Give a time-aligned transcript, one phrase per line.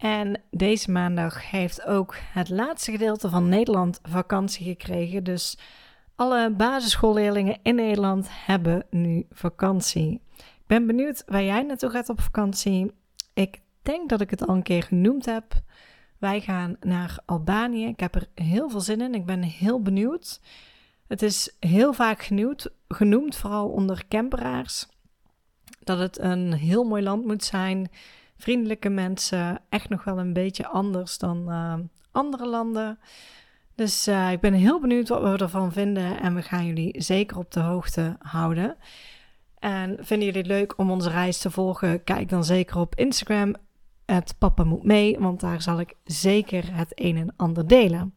[0.00, 5.24] En deze maandag heeft ook het laatste gedeelte van Nederland vakantie gekregen.
[5.24, 5.58] Dus
[6.14, 10.22] alle basisschoolleerlingen in Nederland hebben nu vakantie.
[10.36, 12.92] Ik ben benieuwd waar jij naartoe gaat op vakantie.
[13.34, 15.44] Ik denk dat ik het al een keer genoemd heb.
[16.18, 17.86] Wij gaan naar Albanië.
[17.86, 19.14] Ik heb er heel veel zin in.
[19.14, 20.40] Ik ben heel benieuwd.
[21.06, 24.88] Het is heel vaak genoemd, genoemd vooral onder camperaars,
[25.80, 27.90] dat het een heel mooi land moet zijn
[28.40, 29.60] vriendelijke mensen.
[29.68, 31.74] Echt nog wel een beetje anders dan uh,
[32.10, 32.98] andere landen.
[33.74, 36.20] Dus uh, ik ben heel benieuwd wat we ervan vinden.
[36.20, 38.76] En we gaan jullie zeker op de hoogte houden.
[39.58, 42.04] En vinden jullie het leuk om onze reis te volgen?
[42.04, 43.54] Kijk dan zeker op Instagram.
[44.06, 48.14] Het Papa moet mee, want daar zal ik zeker het een en ander delen.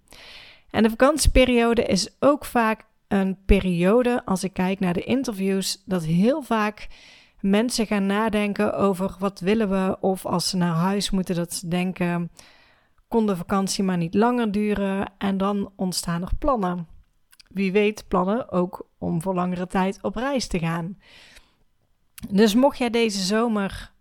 [0.69, 6.03] En de vakantieperiode is ook vaak een periode, als ik kijk naar de interviews, dat
[6.03, 6.87] heel vaak
[7.43, 9.97] mensen gaan nadenken over wat willen we.
[9.99, 12.31] Of als ze naar huis moeten, dat ze denken,
[13.07, 15.11] kon de vakantie maar niet langer duren.
[15.17, 16.87] En dan ontstaan er plannen.
[17.49, 20.97] Wie weet plannen ook om voor langere tijd op reis te gaan.
[22.29, 23.91] Dus mocht jij deze zomer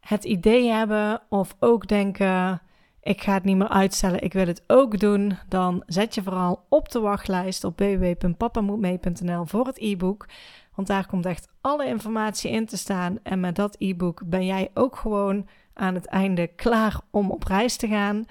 [0.00, 2.62] het idee hebben of ook denken,
[3.00, 6.66] ik ga het niet meer uitstellen, ik wil het ook doen, dan zet je vooral
[6.68, 10.26] op de wachtlijst op www.papamoetmee.nl voor het e-book.
[10.74, 13.18] Want daar komt echt alle informatie in te staan.
[13.22, 17.76] En met dat e-book ben jij ook gewoon aan het einde klaar om op reis
[17.76, 18.24] te gaan.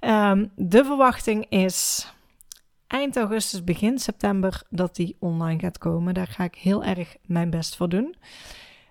[0.00, 2.10] Um, de verwachting is
[2.86, 6.14] eind augustus, begin september dat die online gaat komen.
[6.14, 8.16] Daar ga ik heel erg mijn best voor doen.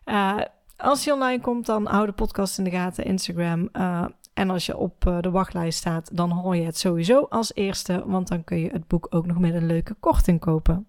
[0.06, 0.42] Uh,
[0.78, 3.70] als die online komt, dan hou de podcast in de gaten, Instagram.
[3.74, 7.56] Uh, en als je op uh, de wachtlijst staat, dan hoor je het sowieso als
[7.56, 10.88] eerste, want dan kun je het boek ook nog met een leuke korting kopen.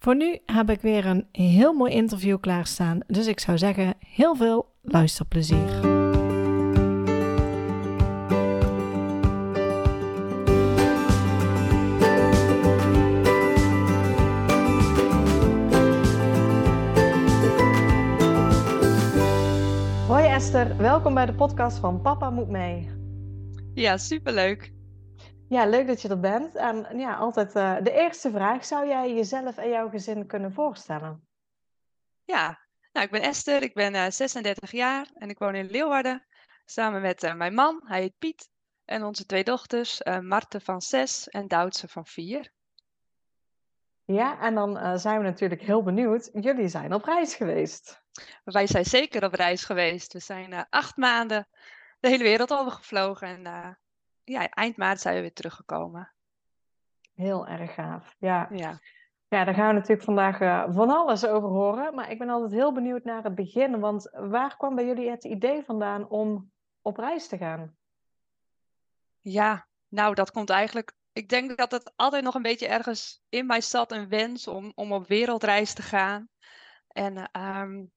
[0.00, 4.36] Voor nu heb ik weer een heel mooi interview klaarstaan, dus ik zou zeggen heel
[4.36, 5.86] veel luisterplezier.
[20.06, 22.90] Hoi Esther, welkom bij de podcast van Papa Moet Mee.
[23.74, 24.77] Ja, superleuk.
[25.48, 26.54] Ja, leuk dat je er bent.
[26.54, 28.64] En ja, altijd uh, de eerste vraag.
[28.64, 31.26] Zou jij jezelf en jouw gezin kunnen voorstellen?
[32.24, 32.58] Ja,
[32.92, 36.26] nou, ik ben Esther, ik ben uh, eh, 36 jaar en ik woon in Leeuwarden.
[36.64, 38.50] Samen met uh, mijn man, hij heet Piet.
[38.84, 42.52] En onze twee dochters, Marten van 6 en Doutse van 4.
[44.04, 46.30] Ja, en dan zijn we natuurlijk heel benieuwd.
[46.32, 48.02] Jullie zijn op reis geweest.
[48.44, 50.12] Wij zijn zeker op reis geweest.
[50.12, 51.48] We zijn acht maanden
[52.00, 53.78] de hele wereld over gevlogen en
[54.28, 56.12] ja, eind maart zijn we weer teruggekomen.
[57.14, 58.14] Heel erg gaaf.
[58.18, 58.48] Ja.
[58.50, 58.78] ja.
[59.28, 61.94] Ja, daar gaan we natuurlijk vandaag uh, van alles over horen.
[61.94, 63.80] Maar ik ben altijd heel benieuwd naar het begin.
[63.80, 66.52] Want waar kwam bij jullie het idee vandaan om
[66.82, 67.76] op reis te gaan?
[69.20, 70.92] Ja, nou, dat komt eigenlijk.
[71.12, 74.72] Ik denk dat het altijd nog een beetje ergens in mij zat, een wens om,
[74.74, 76.28] om op wereldreis te gaan.
[76.88, 77.92] En um,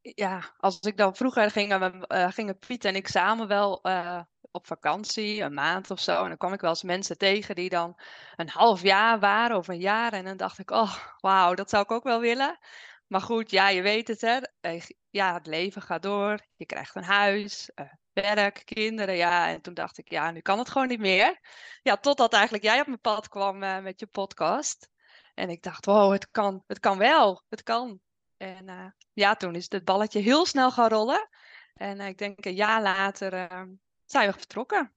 [0.00, 4.20] ja, als ik dan vroeger ging, uh, gingen Piet en ik samen wel uh,
[4.50, 6.22] op vakantie, een maand of zo.
[6.22, 8.00] En dan kwam ik wel eens mensen tegen die dan
[8.36, 10.12] een half jaar waren of een jaar.
[10.12, 12.58] En dan dacht ik, oh, wauw, dat zou ik ook wel willen.
[13.06, 14.38] Maar goed, ja, je weet het, hè.
[14.60, 16.46] Eh, ja, het leven gaat door.
[16.56, 19.48] Je krijgt een huis, uh, werk, kinderen, ja.
[19.48, 21.40] En toen dacht ik, ja, nu kan het gewoon niet meer.
[21.82, 24.88] Ja, totdat eigenlijk jij op mijn pad kwam uh, met je podcast.
[25.34, 28.00] En ik dacht, wow, het kan, het kan wel, het kan.
[28.36, 31.28] En ja, toen is het balletje heel snel gaan rollen.
[31.74, 33.68] En ik denk een jaar later ehm,
[34.10, 34.92] zijn we vertrokken.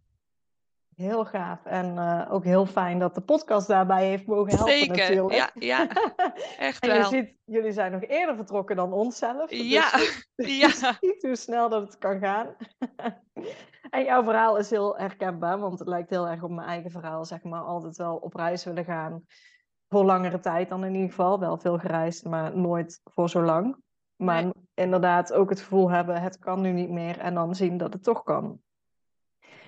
[0.96, 1.66] Heel gaaf.
[1.66, 5.34] En uh, ook heel fijn dat de podcast daarbij heeft mogen helpen Zeker, natuurlijk.
[5.34, 5.88] ja, ja.
[6.58, 6.98] echt en wel.
[6.98, 9.52] je ziet, jullie zijn nog eerder vertrokken dan onszelf.
[9.52, 9.92] Ja,
[10.36, 10.68] dus ja.
[10.68, 12.56] Je ziet hoe snel dat het kan gaan.
[13.90, 17.26] en jouw verhaal is heel herkenbaar, want het lijkt heel erg op mijn eigen verhaal,
[17.26, 17.62] zeg maar.
[17.62, 19.24] Altijd wel op reis willen gaan.
[19.90, 21.40] Voor langere tijd dan in ieder geval.
[21.40, 23.78] Wel veel gereisd, maar nooit voor zo lang.
[24.16, 24.54] Maar nee.
[24.74, 27.20] inderdaad ook het gevoel hebben, het kan nu niet meer.
[27.20, 28.60] En dan zien dat het toch kan.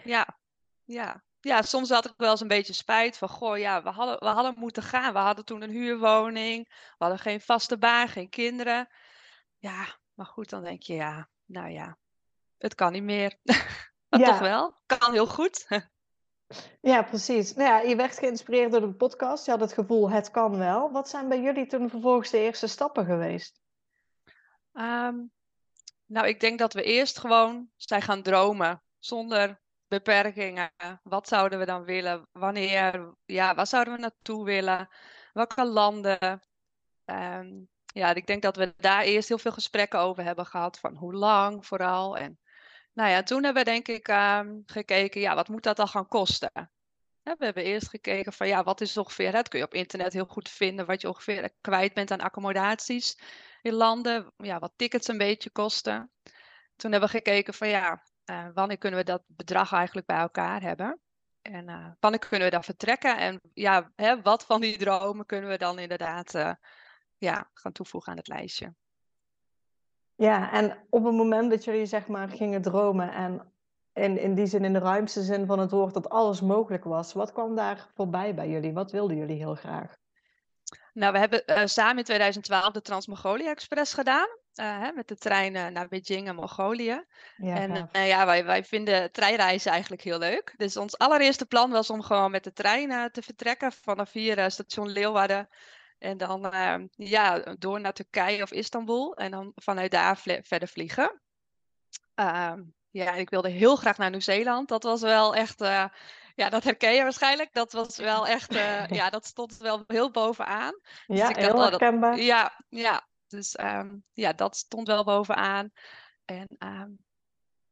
[0.04, 0.38] Ja,
[0.84, 1.24] ja.
[1.40, 4.26] Ja, soms had ik wel eens een beetje spijt van, goh, ja, we hadden, we
[4.26, 5.14] hadden moeten gaan.
[5.14, 8.90] We hadden toen een huurwoning, we hadden geen vaste baan, geen kinderen.
[9.58, 11.98] Ja, maar goed, dan denk je, ja, nou ja,
[12.58, 13.38] het kan niet meer.
[14.10, 14.26] ja.
[14.26, 15.66] toch wel, kan heel goed.
[16.82, 17.54] Ja, precies.
[17.54, 19.46] Nou ja, je werd geïnspireerd door de podcast.
[19.46, 20.92] Je had het gevoel, het kan wel.
[20.92, 23.60] Wat zijn bij jullie toen vervolgens de eerste stappen geweest?
[24.74, 25.16] Ehm,
[26.06, 28.84] nou, ik denk dat we eerst gewoon zijn gaan dromen.
[29.00, 29.62] Zonder
[29.94, 30.72] beperkingen.
[31.04, 32.28] Wat zouden we dan willen?
[32.32, 33.14] Wanneer?
[33.26, 34.90] Ja, waar zouden we naartoe willen?
[35.34, 36.42] Welke landen?
[37.06, 37.48] Ehm,
[37.86, 40.80] ja, ik denk dat we daar eerst heel veel gesprekken over hebben gehad.
[40.80, 42.18] Van hoe lang vooral.
[42.18, 42.40] En
[42.94, 46.08] nou ja, toen hebben we denk ik ehm, gekeken, ja, wat moet dat dan gaan
[46.08, 46.52] kosten?
[47.24, 50.26] we hebben eerst gekeken van ja, wat is ongeveer, dat kun je op internet heel
[50.26, 53.18] goed vinden, wat je ongeveer kwijt bent aan accommodaties
[53.62, 56.12] in landen, ja, wat tickets een beetje kosten.
[56.76, 60.62] Toen hebben we gekeken van ja, uh, wanneer kunnen we dat bedrag eigenlijk bij elkaar
[60.62, 61.00] hebben?
[61.42, 63.18] En uh, wanneer kunnen we dan vertrekken?
[63.18, 66.54] En ja, hè, wat van die dromen kunnen we dan inderdaad uh,
[67.18, 68.74] ja, gaan toevoegen aan het lijstje?
[70.16, 73.54] Ja, en op het moment dat jullie zeg maar gingen dromen en
[73.94, 77.14] in, in die zin, in de ruimste zin van het woord, dat alles mogelijk was,
[77.14, 78.74] wat kwam daar voorbij bij jullie?
[78.74, 79.98] Wat wilden jullie heel graag?
[80.94, 84.28] Nou, we hebben uh, samen in 2012 de Trans-Mongolia Express gedaan.
[84.56, 87.04] Uh, hè, met de trein uh, naar Beijing en Mongolië.
[87.36, 90.54] Ja, en ja, wij, wij vinden treinreizen eigenlijk heel leuk.
[90.58, 94.90] Dus ons allereerste plan was om gewoon met de trein te vertrekken vanaf hier station
[94.90, 95.50] Leeuwarden.
[96.00, 99.16] En dan ehm, ja, door naar Turkije of Istanbul.
[99.16, 101.22] En dan vanuit daar verder vliegen.
[102.16, 104.68] Ehm, ja, ik wilde heel graag naar Nieuw-Zeeland.
[104.70, 105.62] Dat was wel echt
[106.36, 107.54] ja, dat herken je waarschijnlijk.
[107.54, 110.80] Dat was wel echt, uh, ja, dat stond wel heel bovenaan.
[111.08, 112.16] Dus ja, heel dacht, herkenbaar.
[112.16, 115.72] Dat, ja, ja, dus um, ja, dat stond wel bovenaan.
[116.26, 116.98] En um,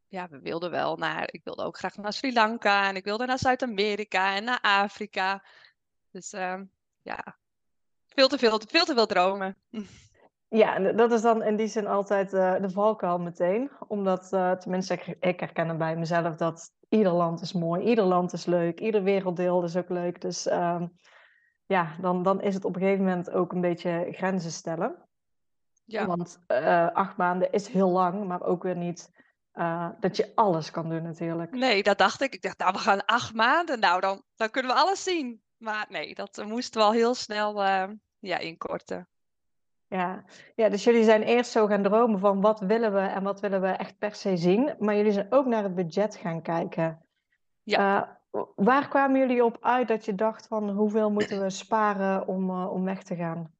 [0.07, 3.25] ja, we wilden wel naar, ik wilde ook graag naar Sri Lanka en ik wilde
[3.25, 5.43] naar Zuid-Amerika en naar Afrika.
[6.11, 6.71] Dus um,
[7.01, 7.37] ja,
[8.07, 9.55] veel te veel, veel te veel dromen.
[10.47, 13.71] Ja, dat is dan in die zin altijd uh, de valkuil meteen.
[13.87, 18.45] Omdat, uh, tenminste, ik, herken bij mezelf dat ieder land is mooi, ieder land is
[18.45, 20.21] leuk, ieder werelddeel is ook leuk.
[20.21, 20.43] Dus
[21.65, 25.09] ja, dan, dan is het op een gegeven moment ook een beetje grenzen stellen.
[25.91, 26.05] Ja.
[26.05, 29.11] Want uh, acht maanden is heel lang, maar ook weer niet
[29.53, 31.51] uh, dat je alles kan doen natuurlijk.
[31.51, 32.33] Nee, dat dacht ik.
[32.33, 35.41] Ik dacht, nou, we gaan acht maanden, nou, dan, dan kunnen we alles zien.
[35.57, 37.89] Maar nee, dat moest wel heel snel uh,
[38.19, 39.07] ja, inkorten.
[39.87, 40.23] Ja.
[40.55, 43.61] ja, dus jullie zijn eerst zo gaan dromen van wat willen we en wat willen
[43.61, 44.75] we echt per se zien.
[44.79, 47.05] Maar jullie zijn ook naar het budget gaan kijken.
[47.63, 48.19] Ja.
[48.31, 52.49] Uh, waar kwamen jullie op uit dat je dacht van hoeveel moeten we sparen om,
[52.49, 53.51] uh, om weg te gaan?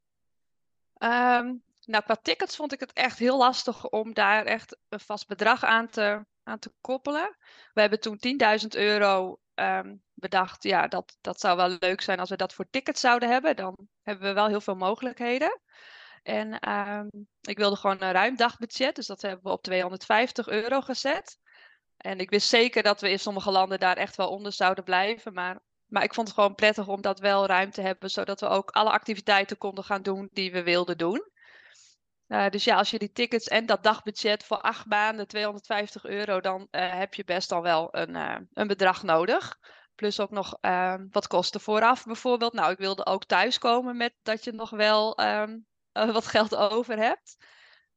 [1.38, 5.27] Um, nou, qua tickets vond ik het echt heel lastig om daar echt een vast
[5.27, 7.38] bedrag aan te, aan te koppelen.
[7.73, 8.19] We hebben toen
[8.61, 12.69] 10.000 euro um, bedacht, ja, dat, dat zou wel leuk zijn als we dat voor
[12.69, 13.55] tickets zouden hebben.
[13.55, 15.61] Dan hebben we wel heel veel mogelijkheden.
[16.23, 20.81] En um, ik wilde gewoon een ruim dagbudget, dus dat hebben we op 250 euro
[20.81, 21.39] gezet.
[21.97, 25.33] En ik wist zeker dat we in sommige landen daar echt wel onder zouden blijven.
[25.33, 28.47] Maar, maar ik vond het gewoon prettig om dat wel ruim te hebben, zodat we
[28.47, 31.29] ook alle activiteiten konden gaan doen die we wilden doen.
[32.31, 36.39] Uh, dus ja, als je die tickets en dat dagbudget voor acht maanden, 250 euro,
[36.39, 39.60] dan uh, heb je best al wel een, uh, een bedrag nodig.
[39.95, 42.54] Plus ook nog ehm, wat kosten vooraf bijvoorbeeld.
[42.54, 45.44] Nou, ik wilde ook thuiskomen met dat je nog wel uh,
[45.92, 47.38] wat geld over hebt.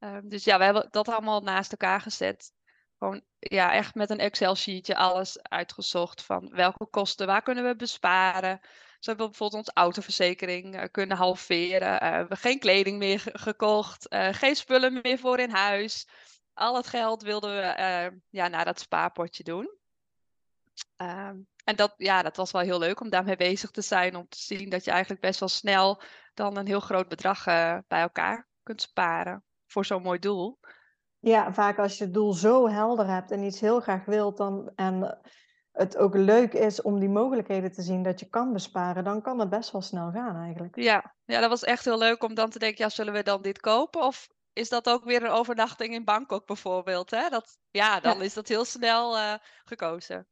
[0.01, 2.53] Uh, dus ja, we hebben dat allemaal naast elkaar gezet.
[2.99, 8.61] Gewoon ja, echt met een Excel-sheetje alles uitgezocht van welke kosten, waar kunnen we besparen.
[9.04, 11.92] Zo hebben bijvoorbeeld onze autoverzekering uh, kunnen halveren.
[11.92, 16.08] Uh, we hebben geen kleding meer gekocht, uh, geen spullen meer voor in huis.
[16.54, 19.70] Al het geld wilden we ja, naar dat spaarpotje doen.
[20.96, 24.16] Ehm, en dat, ja, dat was wel heel leuk om daarmee bezig te zijn.
[24.16, 26.02] Om te zien dat je eigenlijk best wel snel
[26.34, 27.44] dan een heel groot bedrag
[27.87, 30.58] bij elkaar kunt sparen voor zo'n mooi doel.
[31.18, 34.73] Ja, vaak als je het doel zo helder hebt en iets heel graag wilt dan,
[34.75, 35.20] en
[35.75, 39.38] het ook leuk is om die mogelijkheden te zien dat je kan besparen, dan kan
[39.38, 40.76] het best wel snel gaan eigenlijk.
[40.76, 43.43] Ja, ja dat was echt heel leuk om dan te denken, ja, zullen we dan
[43.43, 44.02] dit kopen?
[44.02, 47.11] Of is dat ook weer een overnachting in Bangkok bijvoorbeeld?
[47.11, 47.28] Hè?
[47.28, 50.26] Dat, ja, dan is dat heel snel uh, gekozen.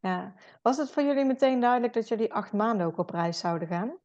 [0.00, 0.34] Ja.
[0.62, 3.98] Was het voor jullie meteen duidelijk dat jullie acht maanden ook op reis zouden gaan?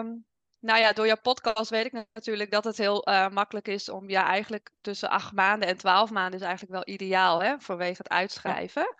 [0.00, 0.26] Um,
[0.64, 4.08] nou ja, door jouw podcast weet ik natuurlijk dat het heel uh, makkelijk is om
[4.08, 8.08] ja, eigenlijk tussen acht maanden en twaalf maanden is eigenlijk wel ideaal hè, vanwege het
[8.08, 8.94] uitschrijven.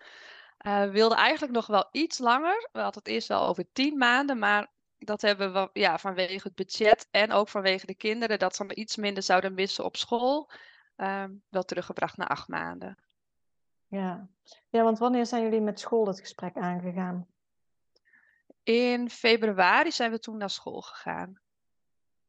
[0.65, 2.69] Uh, we wilden eigenlijk nog wel iets langer.
[2.71, 4.67] We hadden het eerst wel over tien maanden, maar
[4.97, 8.95] dat hebben we ja, vanwege het budget en ook vanwege de kinderen, dat ze iets
[8.95, 10.51] minder zouden missen op school,
[10.95, 12.97] um, wel teruggebracht naar acht maanden.
[13.87, 14.27] Ja.
[14.69, 17.27] ja, want wanneer zijn jullie met school het gesprek aangegaan?
[18.63, 21.43] In februari zijn we toen naar school gegaan.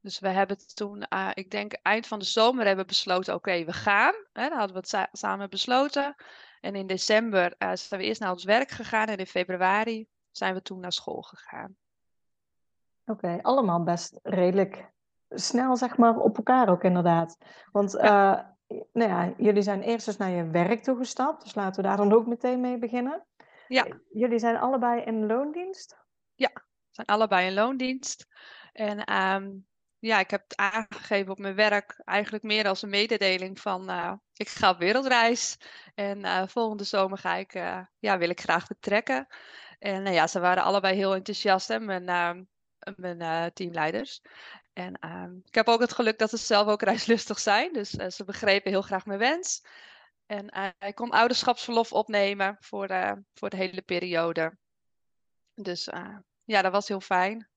[0.06, 3.64] Dus we hebben toen, uh, ik denk eind van de zomer hebben we besloten, oké,
[3.64, 4.14] we gaan.
[4.32, 6.14] Hè, dan hadden we het samen besloten.
[6.60, 10.54] En in december uh, zijn we eerst naar ons werk gegaan en in februari zijn
[10.54, 11.76] we toen naar school gegaan.
[13.06, 14.90] Oké, allemaal best redelijk
[15.28, 17.38] snel, zeg maar, op elkaar ook inderdaad.
[17.72, 18.54] Want ja.
[18.68, 21.96] Uh, nou ja, jullie zijn eerst dus naar je werk toegestapt, dus laten we daar
[21.96, 23.26] dan ook meteen mee beginnen.
[23.68, 23.86] Ja.
[24.12, 25.98] Jullie zijn allebei in loondienst?
[26.34, 28.26] Ja, we zijn allebei in loondienst.
[28.72, 29.66] En um,
[30.06, 34.12] ja, ik heb het aangegeven op mijn werk eigenlijk meer als een mededeling van uh,
[34.34, 35.58] ik ga op wereldreis
[35.94, 39.26] en uh, volgende zomer ga ik, uh, ja, wil ik graag vertrekken.
[39.78, 42.48] En ja, ze waren allebei heel enthousiast, hè, mijn,
[42.96, 44.22] mijn teamleiders.
[44.72, 48.24] En ehm, ik heb ook het geluk dat ze zelf ook reislustig zijn, dus ze
[48.24, 49.64] begrepen heel graag mijn wens.
[50.26, 52.88] En ik kon ouderschapsverlof opnemen voor,
[53.34, 54.56] voor de hele periode.
[55.54, 55.88] Dus
[56.44, 57.48] ja, dat was heel fijn.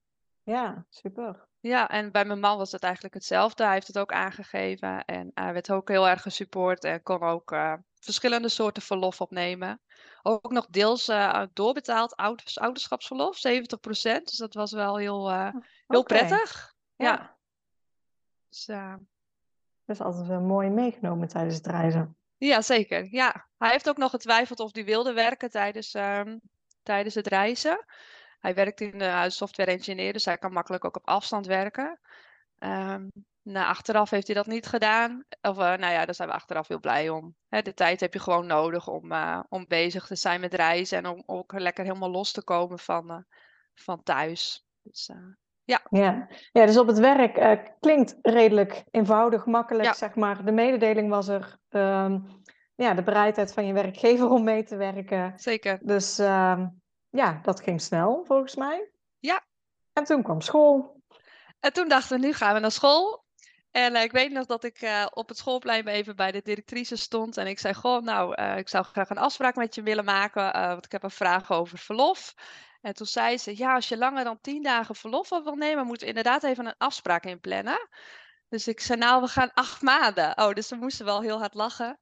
[0.44, 1.49] Ja, super.
[1.62, 3.63] Ja, en bij mijn man was het eigenlijk hetzelfde.
[3.63, 7.51] Hij heeft het ook aangegeven en hij werd ook heel erg gesupport en kon ook
[7.51, 9.82] uh, verschillende soorten verlof opnemen.
[10.22, 13.42] Ook nog deels uh, doorbetaald ouders, ouderschapsverlof, 70%.
[14.24, 15.51] Dus dat was wel heel, uh,
[15.88, 16.18] heel okay.
[16.18, 16.74] prettig.
[16.96, 17.06] Ja.
[17.06, 17.38] ja.
[18.50, 18.70] Dus,
[19.86, 22.18] dus altijd wel mooi meegenomen tijdens het reizen.
[22.38, 23.08] Ja, zeker.
[23.12, 23.48] Ja.
[23.58, 26.42] Hij heeft ook nog getwijfeld of hij wilde werken tijdens, um,
[26.84, 27.86] tijdens het reizen.
[28.39, 32.00] Hij werkt in de software engineer, dus hij kan makkelijk ook op afstand werken.
[32.60, 35.24] Um, nou, achteraf heeft hij dat niet gedaan.
[35.41, 37.36] Of uh, nou ja, daar zijn we achteraf heel blij om.
[37.48, 40.98] Hè, de tijd heb je gewoon nodig om, uh, om bezig te zijn met reizen
[40.98, 43.17] en om ook lekker helemaal los te komen van, uh,
[43.74, 44.65] van thuis.
[44.81, 45.12] Dus,
[45.63, 45.81] ja.
[45.89, 46.27] Ja.
[46.51, 49.93] ja, dus op het werk klinkt redelijk eenvoudig, makkelijk, ja.
[49.93, 50.46] zeg maar.
[50.46, 51.58] De mededeling was er.
[51.69, 52.41] Um,
[52.75, 55.34] ja, de bereidheid van je werkgever om mee te werken.
[55.36, 55.79] Zeker.
[55.81, 56.65] Dus uh,
[57.10, 58.89] ja, dat ging snel volgens mij.
[59.20, 59.46] Ja.
[59.94, 61.01] En toen kwam school.
[61.60, 63.28] En toen dachten we, nu gaan we naar school.
[63.72, 66.96] En uh, ik weet nog dat ik uh, op het schoolplein even bij de directrice
[66.96, 67.38] stond.
[67.38, 70.51] En ik zei, goh, nou, uh, ik zou graag een afspraak met je willen maken.
[70.51, 72.34] want ik heb een vraag over verlof.
[72.82, 76.08] En toen zei ze, ja, als je langer dan tien dagen verlof wil nemen, moeten
[76.08, 77.89] we inderdaad even een afspraak inplannen.
[78.50, 80.38] Dus ik zei, nou, we gaan acht maanden.
[80.38, 82.00] Oh, dus we moesten wel heel hard lachen.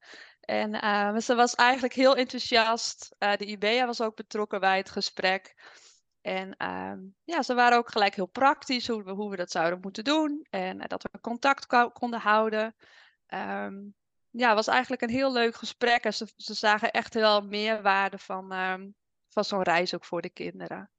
[0.48, 3.16] En ze was eigenlijk heel enthousiast.
[3.20, 5.56] Uh, de IBEA was ook betrokken bij het gesprek.
[6.22, 9.80] En uh, ja, ze waren ook gelijk heel praktisch hoe we, hoe we dat zouden
[9.82, 10.48] moeten doen.
[10.50, 12.76] En dat we contact konden houden.
[13.34, 13.96] Um,
[14.30, 16.04] ja, het was eigenlijk een heel leuk gesprek.
[16.04, 18.96] En ze, zagen echt wel meerwaarde van, um,
[19.30, 20.90] van zo'n reis ook voor de kinderen.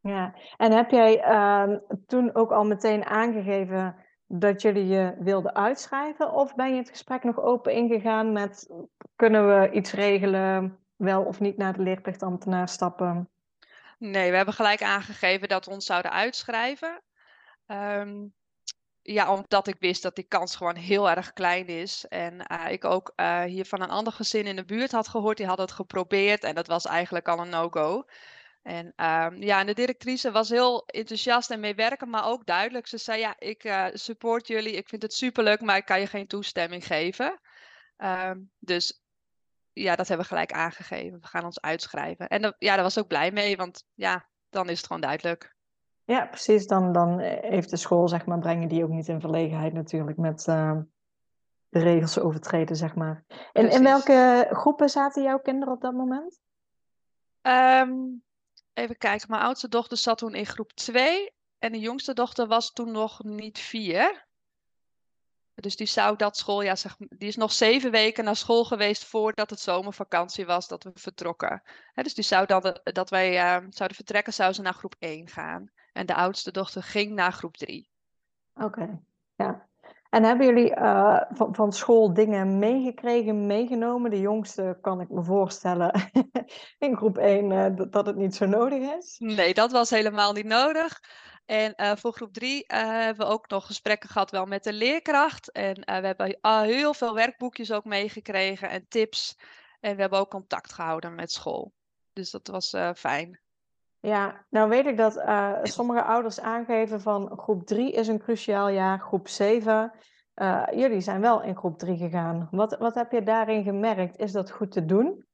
[0.00, 3.96] Ja, en heb jij ehm, toen ook al meteen aangegeven
[4.34, 6.32] dat jullie je wilden uitschrijven?
[6.32, 8.70] Of ben je het gesprek nog open ingegaan met
[9.16, 13.30] kunnen we iets regelen, wel of niet naar de leerplichtambtenaar stappen?
[13.98, 17.02] Nee, we hebben gelijk aangegeven dat we ons zouden uitschrijven.
[17.66, 18.34] Um,
[19.02, 22.06] ja, omdat ik wist dat die kans gewoon heel erg klein is.
[22.08, 25.36] En uh, ik ook uh, hier van een ander gezin in de buurt had gehoord,
[25.36, 28.04] die had het geprobeerd en dat was eigenlijk al een no-go.
[28.62, 32.86] En um, ja, en de directrice was heel enthousiast en meewerken, maar ook duidelijk.
[32.86, 36.06] Ze zei, ja, ik uh, support jullie, ik vind het superleuk, maar ik kan je
[36.06, 37.40] geen toestemming geven.
[37.96, 39.02] Um, dus
[39.72, 41.20] ja, dat hebben we gelijk aangegeven.
[41.20, 42.28] We gaan ons uitschrijven.
[42.28, 45.54] En ja, daar was ook blij mee, want ja, dan is het gewoon duidelijk.
[46.04, 46.66] Ja, precies.
[46.66, 50.46] Dan, dan heeft de school, zeg maar, brengen die ook niet in verlegenheid natuurlijk met
[50.46, 50.78] uh,
[51.68, 53.24] de regels overtreden, zeg maar.
[53.52, 56.40] En in welke groepen zaten jouw kinderen op dat moment?
[57.42, 58.22] Um,
[58.72, 62.72] Even kijken, mijn oudste dochter zat toen in groep 2 en de jongste dochter was
[62.72, 64.26] toen nog niet 4.
[65.54, 69.50] Dus die zou dat schooljaar, zeg, die is nog zeven weken naar school geweest voordat
[69.50, 71.62] het zomervakantie was dat we vertrokken.
[71.94, 75.70] dus die zou dan, dat wij uh, zouden vertrekken, zou ze naar groep 1 gaan.
[75.92, 77.90] En de oudste dochter ging naar groep 3.
[78.54, 79.00] Oké,
[79.36, 79.68] ja.
[80.12, 84.10] En hebben jullie uh, van, van school dingen meegekregen, meegenomen?
[84.10, 86.10] De jongste kan ik me voorstellen
[86.78, 89.16] in groep 1 uh, eh, dat, het niet zo nodig is.
[89.18, 91.00] Nee, dat was helemaal niet nodig.
[91.46, 95.52] En uh, voor groep 3 hebben we ook nog gesprekken gehad wel met de leerkracht.
[95.52, 99.38] En we hebben heel veel werkboekjes ook meegekregen en tips.
[99.80, 101.72] En we hebben ook contact gehouden met school.
[102.12, 103.41] Dus dat was fijn.
[104.02, 108.68] Ja, nou weet ik dat uh, sommige ouders aangeven van groep 3 is een cruciaal
[108.68, 109.92] jaar, groep 7.
[110.34, 112.48] Uh, eh, jullie zijn wel in groep 3 gegaan.
[112.50, 114.18] Wat, wat heb je daarin gemerkt?
[114.18, 115.26] Is dat goed te doen?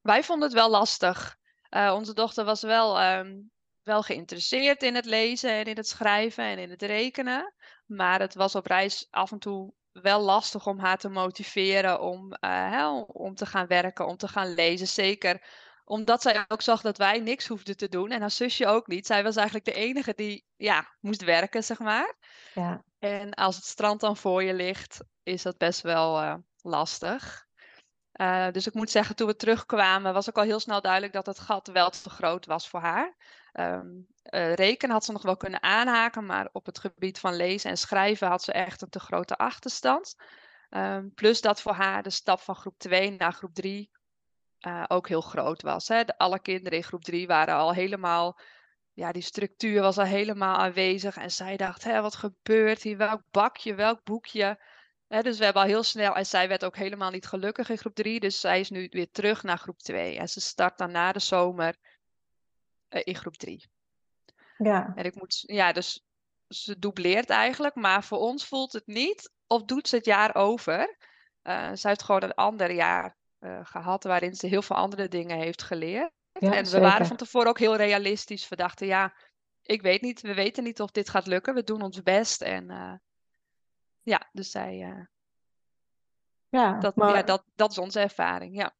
[0.00, 1.36] Wij vonden het wel lastig.
[1.70, 3.50] Uh, onze dochter was wel, um,
[3.82, 7.54] wel geïnteresseerd in het lezen en in het schrijven en in het rekenen.
[7.86, 12.32] Maar het was op reis af en toe wel lastig om haar te motiveren om,
[13.06, 14.86] om te gaan werken, om te gaan lezen.
[14.86, 18.86] Zeker omdat zij ook zag dat wij niks hoefden te doen en haar zusje ook
[18.86, 19.06] niet.
[19.06, 22.14] Zij was eigenlijk de enige die ja, moest werken, zeg maar.
[22.54, 22.82] Ja.
[22.98, 27.46] En als het strand dan voor je ligt, is dat best wel uh, lastig.
[28.12, 31.26] Uh, dus ik moet zeggen, toen we terugkwamen, was ook al heel snel duidelijk dat
[31.26, 33.16] het gat wel te groot was voor haar.
[33.52, 37.70] Um, uh, rekenen had ze nog wel kunnen aanhaken, maar op het gebied van lezen
[37.70, 40.14] en schrijven had ze echt een te grote achterstand.
[40.70, 43.90] Um, plus dat voor haar de stap van groep 2 naar groep 3
[44.66, 45.88] uh, ook heel groot was.
[45.88, 46.04] Hè.
[46.04, 48.38] De, alle kinderen in groep 3 waren al helemaal,
[48.92, 51.16] ja, die structuur was al helemaal aanwezig.
[51.16, 52.96] En zij dacht, hè, wat gebeurt hier?
[52.96, 54.58] Welk bakje, welk boekje?
[55.08, 57.78] Hè, dus we hebben al heel snel, en zij werd ook helemaal niet gelukkig in
[57.78, 58.20] groep 3.
[58.20, 60.18] Dus zij is nu weer terug naar groep 2.
[60.18, 61.76] En ze start dan na de zomer
[62.90, 63.70] uh, in groep 3.
[64.58, 64.92] Ja.
[64.94, 66.04] En ik moet, ja, dus
[66.48, 70.96] ze dubleert eigenlijk, maar voor ons voelt het niet of doet ze het jaar over.
[71.42, 75.38] Uh, ze heeft gewoon een ander jaar uh, gehad waarin ze heel veel andere dingen
[75.38, 76.10] heeft geleerd.
[76.32, 76.88] Ja, en we zeker.
[76.88, 78.48] waren van tevoren ook heel realistisch.
[78.48, 79.14] We dachten, ja,
[79.62, 81.54] ik weet niet, we weten niet of dit gaat lukken.
[81.54, 82.42] We doen ons best.
[82.42, 82.92] En uh,
[84.02, 84.80] ja, dus zij.
[84.80, 85.04] Uh,
[86.48, 87.14] ja, dat, maar...
[87.16, 88.74] ja dat, dat is onze ervaring, ja.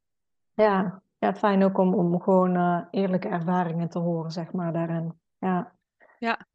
[0.54, 5.20] Ja, ja fijn ook om, om gewoon eerlijke ervaringen te horen, zeg maar, daarin.
[5.38, 5.72] Ja.
[6.18, 6.46] Ja.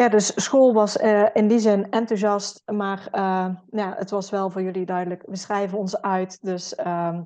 [0.00, 4.50] Ja, dus school was uh, in die zin enthousiast, maar uh, ja, het was wel
[4.50, 6.38] voor jullie duidelijk, we schrijven ons uit.
[6.42, 7.18] Dus uh,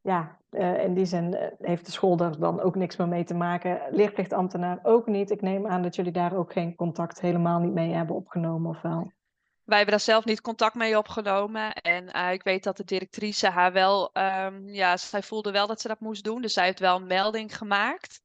[0.00, 3.34] ja, uh, in die zin heeft de school daar dan ook niks meer mee te
[3.34, 3.80] maken.
[3.90, 5.30] Leerplichtambtenaar ook niet.
[5.30, 8.80] Ik neem aan dat jullie daar ook geen contact helemaal niet mee hebben opgenomen, of
[8.82, 9.12] wel?
[9.64, 11.72] Wij hebben daar zelf niet contact mee opgenomen.
[11.72, 15.88] En ik weet dat de directrice haar wel, um, ja, zij voelde wel dat ze
[15.88, 16.42] dat moest doen.
[16.42, 18.20] Dus zij heeft wel een melding gemaakt.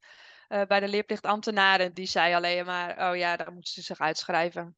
[0.49, 4.75] Uh, bij de leerplichtambtenaren, die zei alleen maar, oh ja, dan moeten ze zich uitschrijven.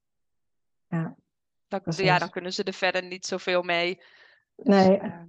[0.88, 1.15] Ja,
[1.67, 4.01] dan, ja, dan kunnen ze er verder niet zoveel mee.
[4.55, 5.01] Dus, nee.
[5.01, 5.21] Uh,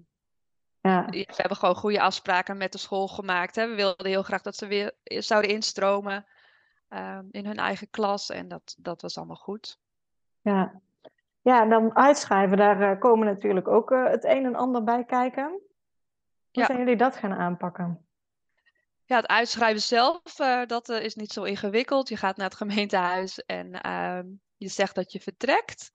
[0.81, 1.05] ja.
[1.05, 3.57] We hebben gewoon goede afspraken met de school gemaakt.
[3.57, 3.69] Hè.
[3.69, 6.27] We wilden heel graag dat ze weer zouden instromen
[6.91, 8.31] uh, in hun eigen klas.
[8.31, 9.79] En dat, dat was allemaal goed.
[10.41, 10.81] Ja,
[11.41, 15.47] ja en dan uitschrijven, daar uh, komen natuurlijk ook het een en ander bij kijken.
[15.47, 15.61] Hoe
[16.51, 16.67] ja.
[16.67, 18.08] zijn jullie dat gaan aanpakken?
[19.09, 22.09] Ja, het uitschrijven zelf, uh, dat uh, is niet zo ingewikkeld.
[22.09, 24.21] Je gaat naar het gemeentehuis en uh,
[24.57, 25.91] je zegt dat je vertrekt.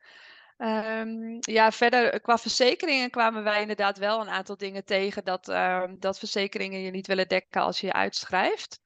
[0.58, 5.96] Um, ja, verder qua verzekeringen kwamen wij inderdaad wel een aantal dingen tegen dat, ehm,
[6.00, 8.82] dat verzekeringen je niet willen dekken als je uitschrijft.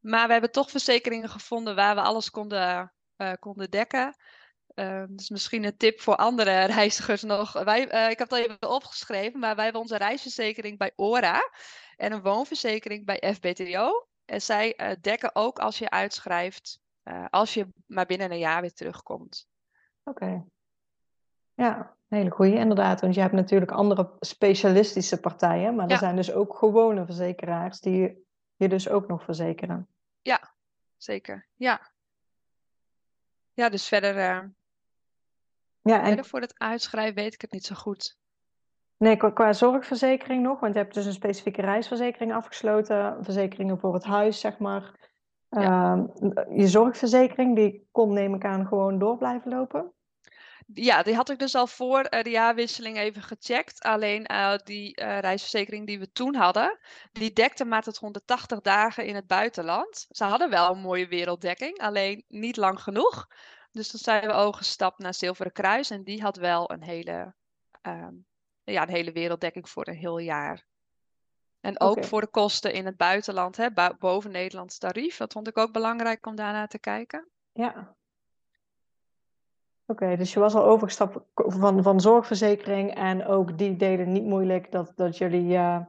[0.00, 2.92] Maar we hebben toch verzekeringen gevonden waar we alles konden,
[3.38, 4.16] konden dekken.
[5.08, 7.52] Dus misschien een tip voor andere reizigers nog.
[7.52, 11.42] Wij, ik heb het al even opgeschreven, maar wij hebben onze reisverzekering bij ORA
[12.00, 14.06] en een woonverzekering bij FBTO.
[14.24, 16.80] En zij uh, dekken ook als je uitschrijft,
[17.30, 19.48] als je maar binnen een jaar weer terugkomt.
[20.04, 20.24] Oké.
[20.24, 20.44] Okay.
[21.54, 23.00] Ja, een hele goede inderdaad.
[23.00, 28.24] Want je hebt natuurlijk andere specialistische partijen, maar er zijn dus ook gewone verzekeraars die
[28.56, 29.88] je dus ook nog verzekeren.
[30.22, 30.54] Ja,
[30.96, 31.46] zeker.
[31.56, 31.90] Ja.
[33.52, 34.48] Ja, dus verder, uh,
[35.82, 38.18] Ja, en verder voor het uitschrijven weet ik het niet zo goed.
[39.00, 43.94] Nee, qua, qua zorgverzekering nog, want je hebt dus een specifieke reisverzekering afgesloten, verzekeringen voor
[43.94, 44.98] het huis, zeg maar.
[45.48, 46.06] Ehm,
[46.54, 49.92] je zorgverzekering, die kon neem ik aan gewoon door blijven lopen.
[50.74, 53.82] Ja, die had ik dus al voor uh, de jaarwisseling even gecheckt.
[53.82, 56.78] Alleen uh, die uh, reisverzekering die we toen hadden,
[57.12, 60.06] die dekte maar tot 180 dagen in het buitenland.
[60.10, 63.26] Ze hadden wel een mooie werelddekking, alleen niet lang genoeg.
[63.72, 67.34] Dus toen zijn we overgestapt naar Zilveren Kruis en die had wel een hele,
[67.82, 68.26] um,
[68.70, 70.66] ja, een hele werelddekking voor een heel jaar.
[71.60, 75.16] En ook voor de kosten in het buitenland, hè, boven Nederlands tarief.
[75.16, 77.28] Dat vond ik ook belangrijk om daarnaar te kijken.
[77.52, 77.94] Ja.
[79.86, 84.72] Oké, dus je was al overgestapt van, van zorgverzekering en ook die deden niet moeilijk
[84.72, 85.56] dat, dat jullie...
[85.56, 85.80] eh,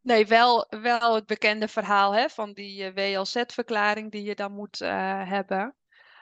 [0.00, 4.80] Nee, wel, wel het bekende verhaal hè, van die eh, WLZ-verklaring die je dan moet
[4.80, 5.74] eh, hebben.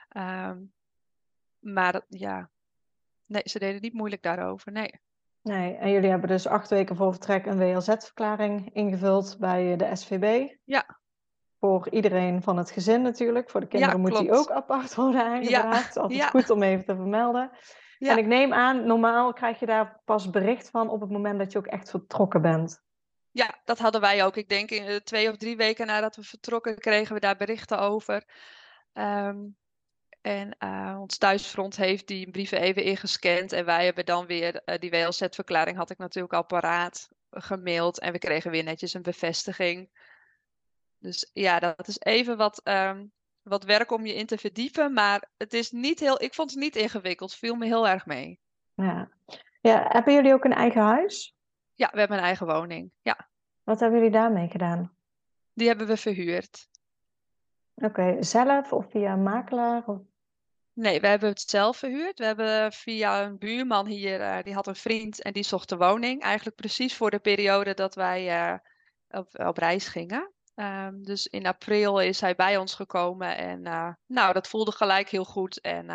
[0.09, 0.57] Ehm,
[1.59, 2.49] maar ja,
[3.25, 4.71] nee, ze deden niet moeilijk daarover.
[4.71, 4.99] Nee.
[5.43, 10.55] Nee, en jullie hebben dus acht weken voor vertrek een WLZ-verklaring ingevuld bij de SVB.
[10.63, 10.99] Ja.
[11.59, 13.49] Voor iedereen van het gezin natuurlijk.
[13.49, 15.77] Voor de kinderen moet die ook apart worden aangevraagd.
[15.77, 16.27] Het is altijd ja.
[16.27, 17.51] goed om even te vermelden.
[17.97, 18.11] Ja.
[18.11, 21.51] En ik neem aan, normaal krijg je daar pas bericht van op het moment dat
[21.51, 22.81] je ook echt vertrokken bent.
[23.31, 24.37] Ja, dat hadden wij ook.
[24.37, 27.79] Ik denk in eh, twee of drie weken nadat we vertrokken kregen we daar berichten
[27.79, 28.23] over.
[28.93, 29.37] Ehm,
[30.23, 33.51] en eh, ons thuisfront heeft die brieven even ingescand.
[33.51, 37.99] En wij hebben dan weer eh, die WLZ-verklaring had ik natuurlijk al paraat eh, gemaild.
[37.99, 39.89] En we kregen weer netjes een bevestiging.
[40.97, 43.05] Dus ja, dat is even wat, ehm,
[43.41, 44.93] wat werk om je in te verdiepen.
[44.93, 47.33] Maar het is niet heel, ik vond het niet ingewikkeld.
[47.33, 48.39] Viel me heel erg mee.
[48.73, 49.09] Ja.
[49.61, 51.35] ja, hebben jullie ook een eigen huis?
[51.73, 52.91] Ja, we hebben een eigen woning.
[53.01, 53.29] Ja,
[53.63, 54.95] Wat hebben jullie daarmee gedaan?
[55.53, 56.67] Die hebben we verhuurd.
[57.75, 59.83] Oké, zelf of via makelaar?
[59.85, 59.99] Of...
[60.73, 62.19] Nee, we hebben het zelf verhuurd.
[62.19, 65.77] We hebben via een buurman hier, uh, die had een vriend en die zocht de
[65.77, 66.21] woning.
[66.21, 68.57] Eigenlijk precies voor de periode dat wij uh,
[69.09, 70.31] op, op, reis gingen.
[70.55, 75.09] Um, dus in april is hij bij ons gekomen en uh, nou, dat voelde gelijk
[75.09, 75.61] heel goed.
[75.61, 75.85] En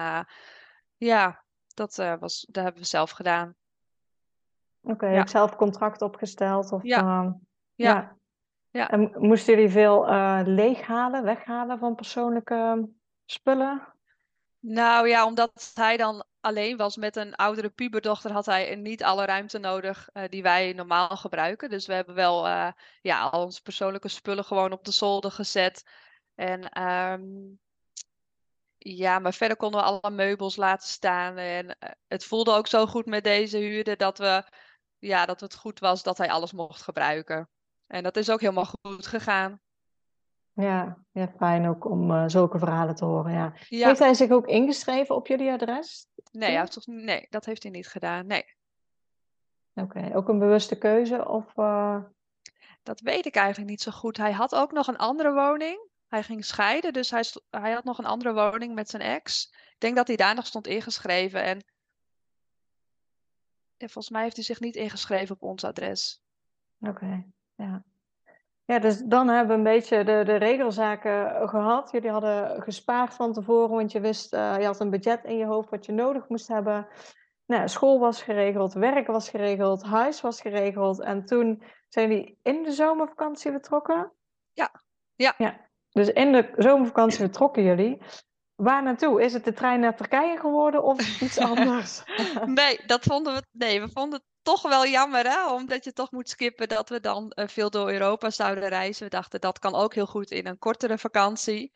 [0.97, 3.55] ja, dat, was, dat hebben we zelf gedaan.
[4.81, 5.27] Oké, okay, ja.
[5.27, 6.73] zelf contract opgesteld?
[6.73, 7.01] Of, ja.
[7.01, 7.39] ja.
[7.75, 8.17] ja.
[8.71, 8.91] ja.
[8.91, 10.07] En moesten jullie veel
[10.45, 12.89] leeghalen, weghalen van persoonlijke
[13.25, 13.97] spullen?
[14.61, 19.25] Nou ja, omdat hij dan alleen was met een oudere puberdochter, had hij niet alle
[19.25, 21.71] ruimte nodig uh, die wij normaal gebruiken.
[21.71, 25.85] Dus we hebben wel uh, ja, al onze persoonlijke spullen gewoon op de zolder gezet.
[26.35, 27.59] En um,
[28.79, 31.37] ja, maar verder konden we alle meubels laten staan.
[31.37, 34.45] En uh, het voelde ook zo goed met deze huurder dat we,
[34.99, 37.49] ja, dat het goed was dat hij alles mocht gebruiken.
[37.87, 39.61] En dat is ook helemaal goed gegaan.
[40.63, 43.33] Ja, ja fijn ook om uh, zulke verhalen te horen.
[43.33, 43.53] Ja.
[43.87, 46.07] Heeft hij zich ook ingeschreven op jullie adres?
[46.33, 48.27] Nee, hij toch, nee dat heeft hij niet gedaan.
[48.27, 48.45] Nee.
[49.75, 51.29] Oké, ook een bewuste keuze?
[51.29, 52.03] Of, uh...
[52.83, 54.17] Dat weet ik eigenlijk niet zo goed.
[54.17, 55.89] Hij had ook nog een andere woning.
[56.09, 59.51] Hij ging scheiden, dus hij, hij had nog een andere woning met zijn ex.
[59.53, 61.43] Ik denk dat hij daar nog stond ingeschreven.
[61.43, 61.65] En
[63.77, 66.23] ja, volgens mij heeft hij zich niet ingeschreven op ons adres.
[66.81, 67.85] Oké, ja.
[68.69, 71.91] Ja, dus dan hebben we een beetje de, de regelzaken gehad.
[71.91, 75.45] Jullie hadden gespaard van tevoren, want je wist, uh, je had een budget in je
[75.45, 76.87] hoofd wat je nodig moest hebben.
[77.47, 81.01] Nou, school was geregeld, werk was geregeld, huis was geregeld.
[81.01, 84.13] En toen zijn jullie in de zomervakantie vertrokken?
[84.53, 84.71] Ja.
[85.15, 85.35] Ja.
[85.39, 85.61] ja.
[85.91, 87.99] Dus in de zomervakantie vertrokken jullie.
[88.55, 89.23] Waar naartoe?
[89.23, 92.03] Is het de trein naar Turkije geworden of iets anders?
[92.45, 93.43] nee, dat vonden we.
[93.51, 95.53] Nee, we vonden het toch wel jammer, hè?
[95.53, 99.05] omdat je toch moet skippen dat we dan uh, veel door Europa zouden reizen.
[99.05, 101.73] We dachten dat kan ook heel goed in een kortere vakantie.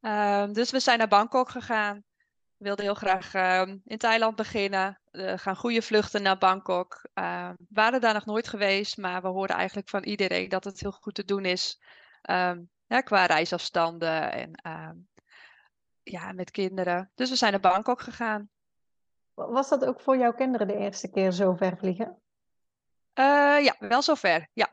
[0.00, 2.04] Uh, dus we zijn naar Bangkok gegaan.
[2.56, 5.00] We wilden heel graag uh, in Thailand beginnen.
[5.10, 7.08] We gaan goede vluchten naar Bangkok.
[7.12, 10.92] We waren daar nog nooit geweest, maar we hoorden eigenlijk van iedereen dat het heel
[10.92, 11.80] goed te doen is.
[12.22, 12.62] Ehm,
[13.04, 14.96] qua reisafstanden en ehm,
[16.02, 17.10] ja, met kinderen.
[17.14, 18.48] Dus we zijn naar Bangkok gegaan.
[19.48, 22.18] Was dat ook voor jouw kinderen de eerste keer zo ver vliegen?
[23.14, 24.68] Uh, ja, wel zo ver, ja.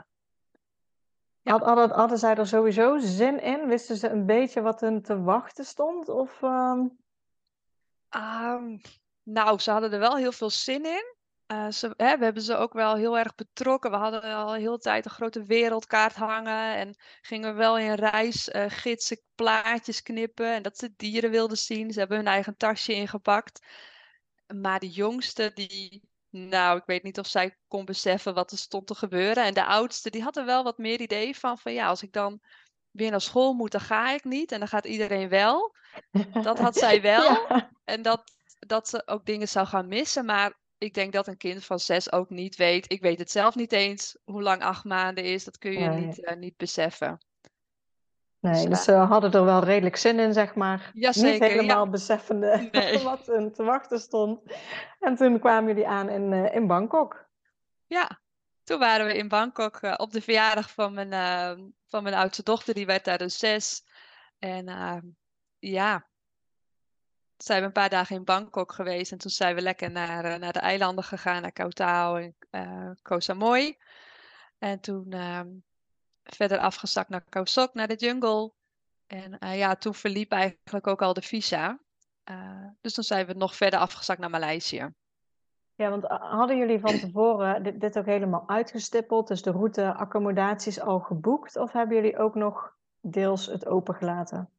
[1.42, 1.52] ja.
[1.52, 3.68] Had, hadden, hadden zij er sowieso zin in?
[3.68, 6.10] Wisten ze een beetje wat hun te wachten stond?
[6.10, 6.98] Of, um...
[8.16, 8.82] um,
[9.24, 11.16] nou, ze hadden er wel heel veel zin in.
[11.48, 13.92] Uh, ze, hè, we hebben ze ook wel heel erg betrokken.
[13.92, 16.76] We hadden al heel de tijd een grote wereldkaart hangen.
[16.76, 20.54] En gingen wel in reisgidsen uh, plaatjes knippen.
[20.54, 21.92] En dat ze dieren wilden zien.
[21.92, 23.66] Ze hebben hun eigen tasje ingepakt.
[24.56, 28.88] Maar de jongste, die, nou, ik weet niet of zij kon beseffen wat er stond
[28.88, 29.44] te gebeuren.
[29.44, 32.12] En de oudste, die had er wel wat meer idee van, van ja, als ik
[32.14, 32.42] dan
[32.92, 34.52] weer naar school moet, dan ga ik niet.
[34.52, 35.76] En dan gaat iedereen wel.
[36.42, 37.48] Dat had zij wel.
[37.84, 38.24] En dat,
[38.60, 40.26] dat ze ook dingen zou gaan missen.
[40.26, 42.92] Maar ik denk dat een kind van zes ook niet weet.
[42.92, 45.44] Ik weet het zelf niet eens hoe lang acht maanden is.
[45.44, 47.26] Dat kun je niet, uh, niet beseffen.
[48.52, 50.92] Nee, dus ze hadden er wel redelijk zin in, zeg maar.
[50.94, 51.92] Jazeker, Niet helemaal ja.
[51.92, 53.04] beseffende nee.
[53.04, 54.42] wat hun te wachten stond.
[55.00, 57.26] En toen kwamen jullie aan in, uh, in Bangkok.
[57.86, 58.20] Ja,
[58.64, 62.44] toen waren we in Bangkok uh, op de verjaardag van mijn, uh, van mijn oudste
[62.44, 62.74] dochter.
[62.74, 63.84] Die werd daar dus zes.
[64.40, 64.66] En
[65.60, 66.08] ja,
[67.38, 69.12] zijn we een paar dagen in Bangkok geweest.
[69.12, 71.42] En toen zijn we lekker naar, naar de eilanden gegaan.
[71.42, 72.16] Naar Koh Tao
[72.50, 73.78] en Koh Samui.
[74.60, 75.48] En toen ehm,
[76.36, 78.52] verder afgezakt naar Khao Sok, naar de jungle.
[79.08, 81.80] En uh, ja, toen verliep eigenlijk ook al de visa.
[82.30, 84.94] Uh, dus dan zijn we nog verder afgezakt naar Maleisië.
[85.76, 89.28] Ja, want eh, hadden jullie van tevoren dit, dit ook helemaal uitgestippeld?
[89.28, 91.56] Dus de route, accommodaties al geboekt?
[91.56, 94.50] Of hebben jullie ook nog deels het opengelaten?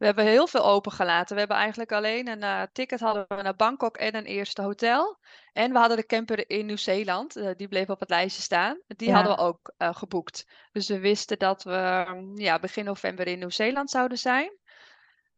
[0.00, 1.32] We hebben heel veel opengelaten.
[1.32, 5.18] We hebben eigenlijk alleen een uh, ticket hadden we naar Bangkok en een eerste hotel.
[5.52, 7.36] En we hadden de camper in Nieuw-Zeeland.
[7.36, 8.80] Uh, die bleef op het lijstje staan.
[8.86, 9.14] Die ja.
[9.14, 10.46] hadden we ook uh, geboekt.
[10.72, 14.58] Dus we wisten dat we mm, ja, begin november in Nieuw-Zeeland zouden zijn.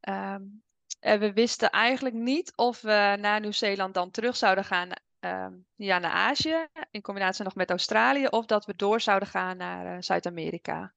[0.09, 0.62] Um,
[1.01, 4.88] en we wisten eigenlijk niet of we naar Nieuw-Zeeland dan terug zouden gaan
[5.20, 6.66] um, ja, naar Azië.
[6.90, 8.27] In combinatie nog met Australië.
[8.27, 10.92] Of dat we door zouden gaan naar Zuid-Amerika.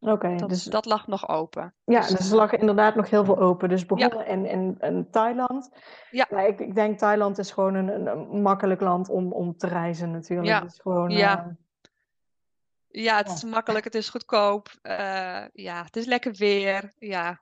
[0.00, 1.74] Oké, dat, dus dat lag nog open.
[1.84, 3.68] Ja, dus, dus er lag inderdaad nog heel veel open.
[3.68, 4.24] Dus begonnen ja.
[4.24, 5.70] in, in, in, Thailand.
[6.10, 6.26] Ja.
[6.30, 10.10] ja ik, ik, denk Thailand is gewoon een, een, makkelijk land om, om te reizen
[10.10, 10.48] natuurlijk.
[10.48, 11.46] Ja, het is gewoon, ja.
[11.46, 13.04] Uh...
[13.04, 14.68] ja het is makkelijk, het is goedkoop.
[14.82, 16.92] Uh, ja, het is lekker weer.
[16.98, 17.40] Ja.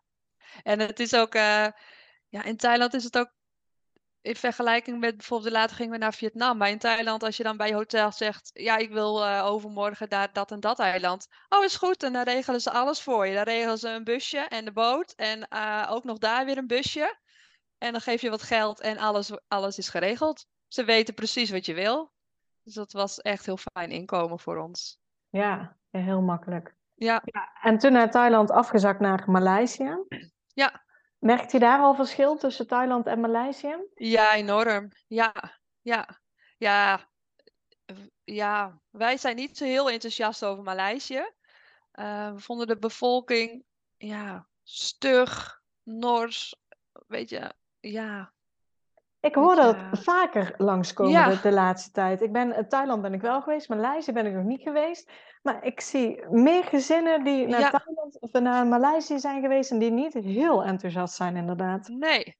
[0.62, 1.67] En het is ook, uh,
[2.29, 3.33] ja, in Thailand is het ook
[4.24, 6.58] in vergelijking met bijvoorbeeld, later gingen we naar Vietnam.
[6.58, 10.08] Bij in Thailand, als je dan bij je hotel zegt, ja, ik wil uh, overmorgen
[10.08, 11.28] daar dat en dat eiland.
[11.48, 12.02] Oh, is goed.
[12.02, 13.34] En dan regelen ze alles voor je.
[13.34, 15.12] Dan regelen ze een busje en de boot.
[15.16, 17.18] En uh, ook nog daar weer een busje.
[17.78, 20.46] En dan geef je wat geld en alles, alles is geregeld.
[20.68, 22.12] Ze weten precies wat je wil.
[22.62, 24.98] Dus dat was echt heel fijn inkomen voor ons.
[25.28, 26.74] Ja, heel makkelijk.
[26.94, 27.22] Ja.
[27.24, 27.52] ja.
[27.62, 29.96] En toen naar Thailand afgezakt naar Maleisië.
[30.46, 30.84] Ja.
[31.24, 33.76] Merkt je daar al verschil tussen Thailand en Maleisië?
[33.94, 34.88] Ja, enorm.
[35.06, 35.32] Ja,
[35.80, 36.20] ja,
[36.56, 37.08] ja.
[38.24, 41.32] Ja, wij zijn niet zo heel enthousiast over Maleisië.
[41.94, 43.64] Uh, we vonden de bevolking
[43.96, 46.56] ja, stug, nors,
[47.06, 48.34] weet je, ja,
[49.24, 51.28] ik hoor dat vaker langskomen ja.
[51.28, 52.22] de, de, laatste tijd.
[52.22, 55.10] Ik ben, in Thailand ben ik wel geweest, Maleisië ben ik nog niet geweest.
[55.42, 59.90] Maar ik zie meer gezinnen die naar Thailand of naar Maleisië zijn geweest en die
[59.90, 61.88] niet heel enthousiast zijn, inderdaad.
[61.88, 62.37] Nee,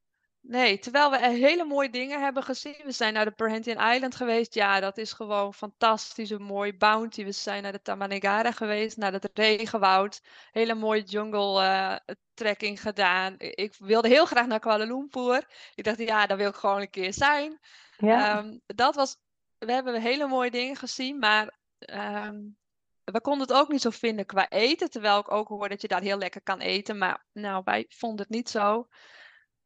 [0.47, 2.81] Nee, terwijl we hele mooie dingen hebben gezien.
[2.85, 4.55] We zijn naar de Perhentian Island geweest.
[4.55, 6.31] Ja, dat is gewoon fantastisch.
[6.31, 7.25] Een mooi bounty.
[7.25, 10.23] We zijn naar de Tamanegara geweest, naar het regenwoud.
[10.51, 13.35] Hele mooie jungle uh, trekking gedaan.
[13.39, 15.45] Ik wilde heel graag naar Kuala Lumpur.
[15.75, 17.59] Ik dacht, ja, daar wil ik gewoon een keer zijn.
[17.97, 18.39] Ja.
[18.39, 19.17] Um, dat was,
[19.59, 22.57] we hebben hele mooie dingen gezien, maar um,
[23.05, 24.91] we konden het ook niet zo vinden qua eten.
[24.91, 26.99] Terwijl ik ook hoor dat je daar heel lekker kan eten.
[26.99, 28.89] Maar nou, wij vonden het niet zo.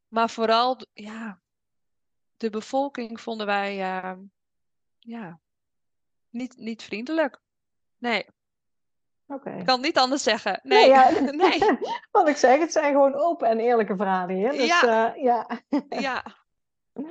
[0.09, 1.39] Maar vooral, ja,
[2.37, 4.13] de bevolking vonden wij, uh,
[4.99, 5.39] ja,
[6.29, 7.41] niet, niet vriendelijk.
[7.97, 8.25] Nee.
[9.27, 9.49] Oké.
[9.49, 10.59] Ik kan het niet anders zeggen.
[10.63, 10.79] Nee.
[10.79, 11.09] nee, ja.
[11.47, 11.59] nee.
[12.11, 14.51] Want ik zeg, het zijn gewoon open en eerlijke verhalen hier.
[14.51, 15.15] Dus, ja.
[15.15, 15.47] Uh, ja.
[15.89, 16.23] ja.
[16.93, 17.07] Oké,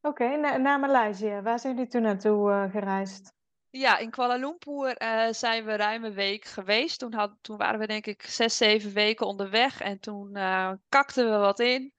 [0.00, 1.40] okay, naar, naar Maleisië.
[1.42, 3.33] Waar zijn jullie toen naartoe uh, gereisd?
[3.76, 6.98] Ja, in Kuala Lumpur uh, zijn we ruim een week geweest.
[6.98, 11.30] Toen, had, toen waren we denk ik zes, zeven weken onderweg en toen uh, kakten
[11.30, 11.92] we wat in.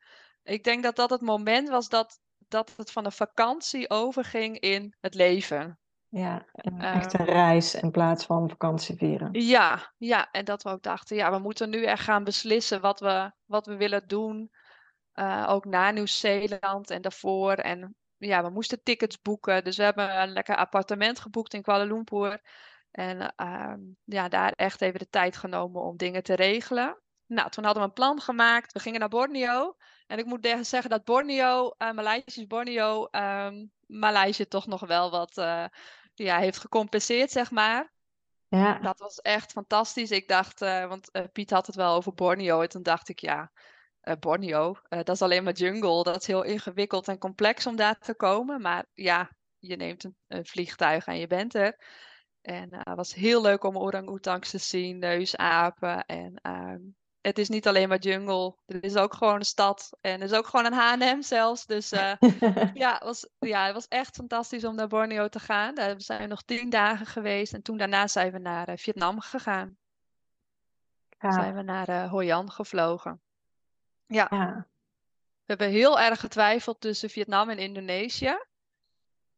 [0.43, 4.95] Ik denk dat dat het moment was dat, dat het van een vakantie overging in
[4.99, 5.79] het leven.
[6.09, 6.45] Ja,
[6.77, 9.29] echt een reis in plaats van vakantie vieren.
[9.31, 12.99] Ja, ja, en dat we ook dachten, ja, we moeten nu echt gaan beslissen wat
[12.99, 14.51] we, wat we willen doen.
[15.47, 17.53] Ook na Nieuw-Zeeland en daarvoor.
[17.53, 19.63] En ja, we moesten tickets boeken.
[19.63, 22.41] Dus we hebben een lekker appartement geboekt in Kuala Lumpur.
[22.91, 26.99] En uh, ja, daar echt even de tijd genomen om dingen te regelen.
[27.25, 28.71] Nou, toen hadden we een plan gemaakt.
[28.71, 29.75] We gingen naar Borneo.
[30.07, 35.38] En ik moet zeggen dat Borneo, uh, Maleisisch Borneo, um, Maleisië toch nog wel wat
[35.38, 35.65] uh,
[36.13, 37.93] ja, heeft gecompenseerd, zeg maar.
[38.47, 38.79] Ja.
[38.79, 40.11] Dat was echt fantastisch.
[40.11, 42.61] Ik dacht, uh, want Piet had het wel over Borneo.
[42.61, 43.51] En toen dacht ik, ja,
[44.19, 44.69] Borneo.
[44.69, 46.03] Uh, dat is alleen maar jungle.
[46.03, 48.61] Dat is heel ingewikkeld en complex om daar te komen.
[48.61, 51.79] Maar ja, je neemt een, een vliegtuig en je bent er.
[52.41, 56.05] En uh, het was heel leuk om orang-oetangs te zien, neusapen.
[56.05, 56.75] En uh,
[57.21, 58.55] het is niet alleen maar jungle.
[58.65, 59.97] Er is ook gewoon een stad.
[60.01, 61.65] En er is ook gewoon een H&M zelfs.
[61.65, 61.89] Dus
[62.73, 65.75] ja, het was, ja, het was echt fantastisch om naar Borneo te gaan.
[65.75, 67.53] Daar zijn we nog tien dagen geweest.
[67.53, 69.77] En toen daarna zijn we naar Vietnam gegaan.
[71.19, 71.31] Ja.
[71.31, 73.21] Zijn we naar Hoi An gevlogen.
[74.07, 74.27] Ja.
[74.29, 74.67] ja.
[75.45, 78.37] We hebben heel erg getwijfeld tussen Vietnam en Indonesië.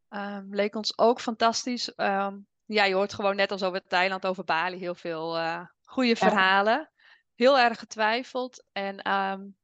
[0.09, 1.91] Um, leek ons ook fantastisch.
[1.97, 6.15] Um, ja, je hoort gewoon net als over Thailand, over Bali, heel veel uh, goede
[6.15, 6.89] verhalen.
[7.35, 8.63] Heel erg getwijfeld.
[8.71, 9.57] En um,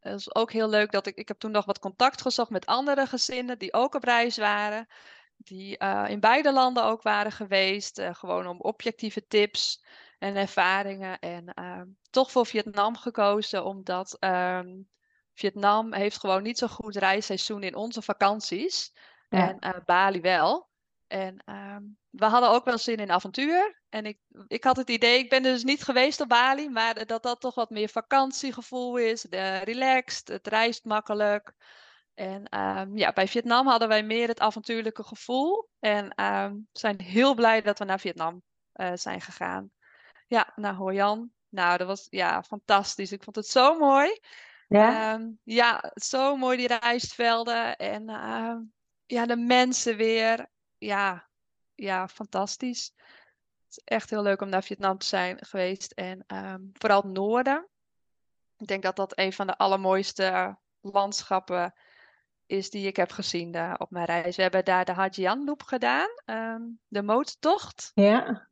[0.00, 2.66] het is ook heel leuk dat ik, ik heb toen nog wat contact gezocht met
[2.66, 4.88] andere gezinnen die ook op reis waren.
[5.36, 7.98] Die uh, in beide landen ook waren geweest.
[7.98, 9.84] Uh, gewoon om objectieve tips
[10.18, 11.18] en ervaringen.
[11.18, 14.88] En ehm, toch voor Vietnam gekozen, omdat um,
[15.34, 18.92] Vietnam heeft gewoon niet zo goed reisseizoen in onze vakanties.
[19.28, 20.68] En uh, Bali wel.
[21.06, 23.82] En um, we hadden ook wel zin in avontuur.
[23.88, 27.22] En ik, ik had het idee, ik ben dus niet geweest op Bali, maar dat
[27.22, 29.22] dat toch wat meer vakantiegevoel is.
[29.22, 31.54] De relaxed, het reist makkelijk.
[32.14, 35.68] En um, ja, bij Vietnam hadden wij meer het avontuurlijke gevoel.
[35.78, 38.42] En um, zijn heel blij dat we naar Vietnam
[38.74, 39.70] uh, zijn gegaan.
[40.26, 41.32] Ja, naar Hoi An.
[41.48, 43.12] Nou, dat was ja, fantastisch.
[43.12, 44.20] Ik vond het zo mooi.
[44.68, 47.76] Ja, um, ja zo mooi die rijstvelden.
[47.76, 48.56] En uh,
[49.06, 50.46] ja, de mensen weer.
[50.78, 51.28] Ja,
[51.74, 52.92] ja, fantastisch.
[52.96, 55.92] Het is echt heel leuk om naar Vietnam te zijn geweest.
[55.92, 57.68] En um, vooral het noorden.
[58.58, 61.74] Ik denk dat dat een van de allermooiste landschappen
[62.46, 64.36] is die ik heb gezien uh, op mijn reis.
[64.36, 67.90] We hebben daar de Hajian Loop gedaan, um, de motortocht.
[67.94, 68.48] Ja.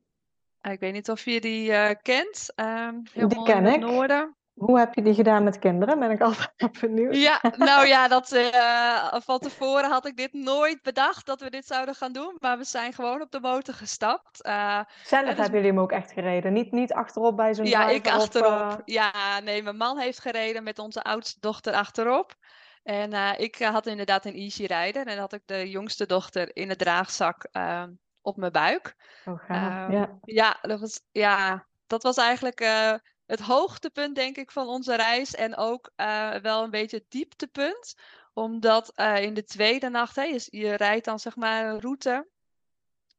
[0.71, 2.53] Ik weet niet of je die uh, kent.
[2.57, 3.81] Um, die ken ik.
[3.81, 4.37] Noorden.
[4.55, 5.99] Hoe heb je die gedaan met kinderen?
[5.99, 7.17] Ben ik altijd benieuwd.
[7.17, 11.67] Ja, nou ja, dat, uh, van tevoren had ik dit nooit bedacht dat we dit
[11.67, 12.37] zouden gaan doen.
[12.39, 14.47] Maar we zijn gewoon op de motor gestapt.
[14.47, 15.37] Uh, Zelf dus...
[15.37, 16.53] hebben jullie hem ook echt gereden?
[16.53, 18.73] Niet, niet achterop bij zo'n Ja, ik achterop.
[18.73, 18.83] Of.
[18.85, 22.35] Ja, nee, mijn man heeft gereden met onze oudste dochter achterop.
[22.83, 26.77] En ik had inderdaad een Easy Rider en had ik de jongste dochter in de
[26.77, 27.83] draagzak uh,
[28.25, 28.97] op mijn buik.
[29.25, 29.89] Oh, gaaf.
[29.89, 30.19] Uh, ja.
[30.23, 32.95] Ja, dat was, ja, dat was eigenlijk uh,
[33.27, 35.35] het hoogtepunt, denk ik, van onze reis.
[35.35, 37.95] En ook uh, wel een beetje het dieptepunt.
[38.33, 42.27] Omdat uh, in de tweede nacht, hè, je, je, rijdt dan zeg maar een route.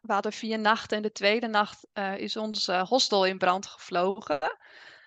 [0.02, 1.88] We hadden vier nachten en de tweede nacht
[2.18, 4.40] is ons hostel in brand gevlogen.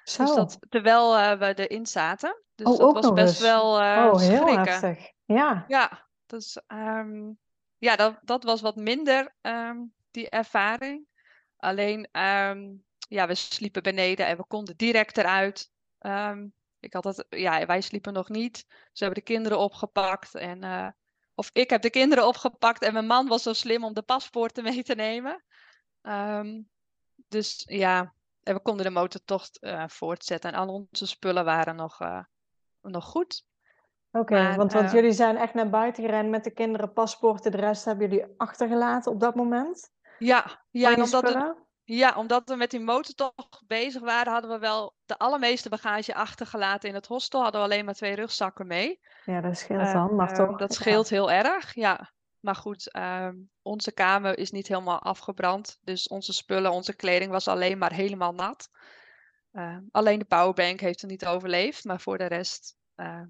[0.05, 0.25] Zo.
[0.25, 2.43] Dus dat, terwijl we erin zaten.
[2.55, 3.41] Dus oh, dat ook was nog best eens.
[3.41, 4.59] wel oh, heel schrikken.
[4.59, 5.13] heftig.
[5.25, 5.65] Ja.
[5.69, 7.39] Ja, dus, um,
[7.79, 11.07] ja dat, dat was wat minder, um, die ervaring.
[11.57, 15.71] Alleen, um, ja, we sliepen beneden en we konden direct eruit.
[16.81, 18.65] ik had het, ja, wij sliepen nog niet.
[18.93, 20.35] Ze hebben de kinderen opgepakt.
[20.35, 20.89] En, uh,
[21.35, 24.65] of ik heb de kinderen opgepakt en mijn man was zo slim om de paspoorten
[24.65, 25.45] mee te nemen.
[27.29, 30.53] dus ja, en we konden de motortocht uh, voortzetten.
[30.53, 32.25] En al onze spullen waren nog, uh,
[32.83, 33.45] nog goed.
[34.13, 37.51] Oké, okay, want, want jullie zijn echt naar buiten gerend met de kinderen, paspoorten.
[37.51, 39.91] De rest hebben jullie achtergelaten op dat moment?
[40.19, 44.95] Ja, ja, omdat, het, ja omdat we met die motortocht bezig waren, hadden we wel
[45.05, 47.43] de allermeeste bagage achtergelaten in het hostel.
[47.43, 49.01] Hadden we alleen maar twee rugzakken mee.
[49.25, 50.59] Ja, dat scheelt dan, maar uh, toch.
[50.59, 51.17] Dat scheelt ja.
[51.17, 52.11] heel erg, ja.
[52.41, 53.29] Maar goed, uh,
[53.63, 55.79] onze kamer is niet helemaal afgebrand.
[55.83, 58.71] Dus onze spullen, onze kleding was alleen maar helemaal nat.
[59.53, 61.85] Uh, alleen de powerbank heeft er niet overleefd.
[61.85, 63.23] Maar voor de rest uh,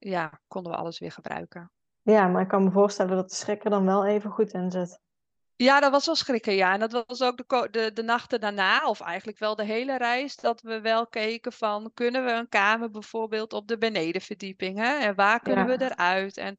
[0.00, 1.72] ja, konden we alles weer gebruiken.
[2.02, 4.70] Ja, maar ik kan me voorstellen dat de schrik er dan wel even goed in
[4.70, 5.00] zit.
[5.56, 6.72] Ja, dat was wel schrikken, ja.
[6.72, 10.36] En dat was ook de, de, de nachten daarna, of eigenlijk wel de hele reis,
[10.36, 14.98] dat we wel keken van, kunnen we een kamer bijvoorbeeld op de benedenverdieping, hè?
[14.98, 15.76] En waar kunnen Ja.
[15.76, 16.36] we eruit?
[16.36, 16.58] En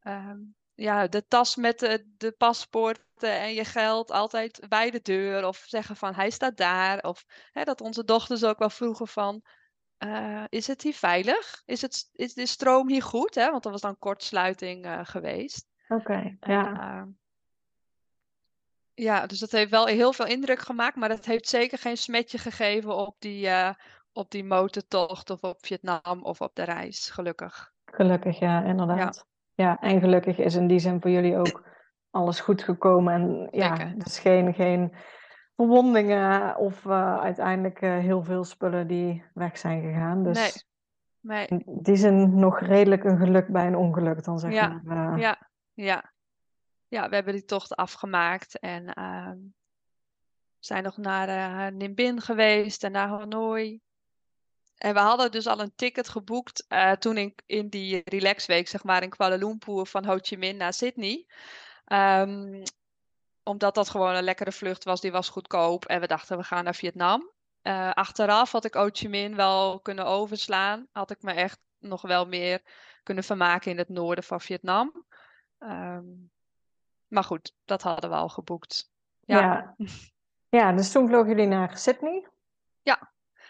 [0.00, 0.38] ehm,
[0.74, 3.04] ja, de tas met de, de paspoorten
[3.40, 5.46] en je geld altijd bij de deur.
[5.46, 7.00] Of zeggen van, hij staat daar.
[7.02, 9.42] Of hè, dat onze dochters ook wel vroegen van,
[10.00, 11.62] eh, is het hier veilig?
[11.64, 13.34] Is, het, is de stroom hier goed?
[13.34, 13.50] Hè?
[13.50, 15.66] Want er was dan kortsluiting eh, geweest.
[15.88, 16.80] Oké, ja.
[16.80, 17.08] ehm,
[18.94, 22.38] ja, dus dat heeft wel heel veel indruk gemaakt, maar dat heeft zeker geen smetje
[22.38, 23.70] gegeven op die, eh,
[24.12, 27.72] op die motortocht of op Vietnam of op de reis, gelukkig.
[27.84, 29.26] Gelukkig, ja, inderdaad.
[29.54, 29.80] Ja.
[29.80, 31.64] en gelukkig is in die zin voor jullie ook
[32.10, 33.14] alles goed gekomen.
[33.14, 33.98] En ja, Zeker.
[33.98, 34.94] dus geen, geen
[35.60, 40.22] verwondingen of eh, uiteindelijk eh, heel veel spullen die weg zijn gegaan.
[40.22, 40.66] Dus
[41.20, 41.46] Nee, nee.
[41.46, 45.12] in die zin nog redelijk een geluk bij een ongeluk dan zeg Ja, maar.
[45.14, 45.20] eh.
[45.20, 46.12] Ja, ja.
[46.88, 49.38] Ja, we hebben die tocht afgemaakt en ehm,
[50.58, 53.80] zijn nog naar Ninh Binh geweest en naar Hanoi.
[54.76, 56.66] En we hadden dus al een ticket geboekt
[56.98, 60.72] toen in, in die relaxweek, zeg maar, in Kuala Lumpur van Ho Chi Minh naar
[60.72, 61.26] Sydney.
[61.84, 62.62] Ehm,
[63.50, 65.84] omdat dat gewoon een lekkere vlucht was, die was goedkoop.
[65.84, 67.30] En we dachten, we gaan naar Vietnam.
[67.62, 70.86] Eh, achteraf had ik Ho Chi Minh wel kunnen overslaan.
[70.92, 72.60] Had ik me echt nog wel meer
[73.02, 75.04] kunnen vermaken in het noorden van Vietnam.
[75.58, 76.04] Ehm,
[77.08, 78.90] maar goed, dat hadden we al geboekt.
[79.20, 79.40] Ja.
[79.40, 79.76] Ja.
[80.58, 82.28] ja, dus toen vlogen jullie naar Sydney.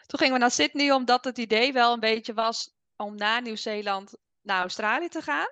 [0.06, 4.16] Toen gingen we naar Sydney omdat het idee wel een beetje was om na Nieuw-Zeeland
[4.40, 5.48] naar Australië te gaan.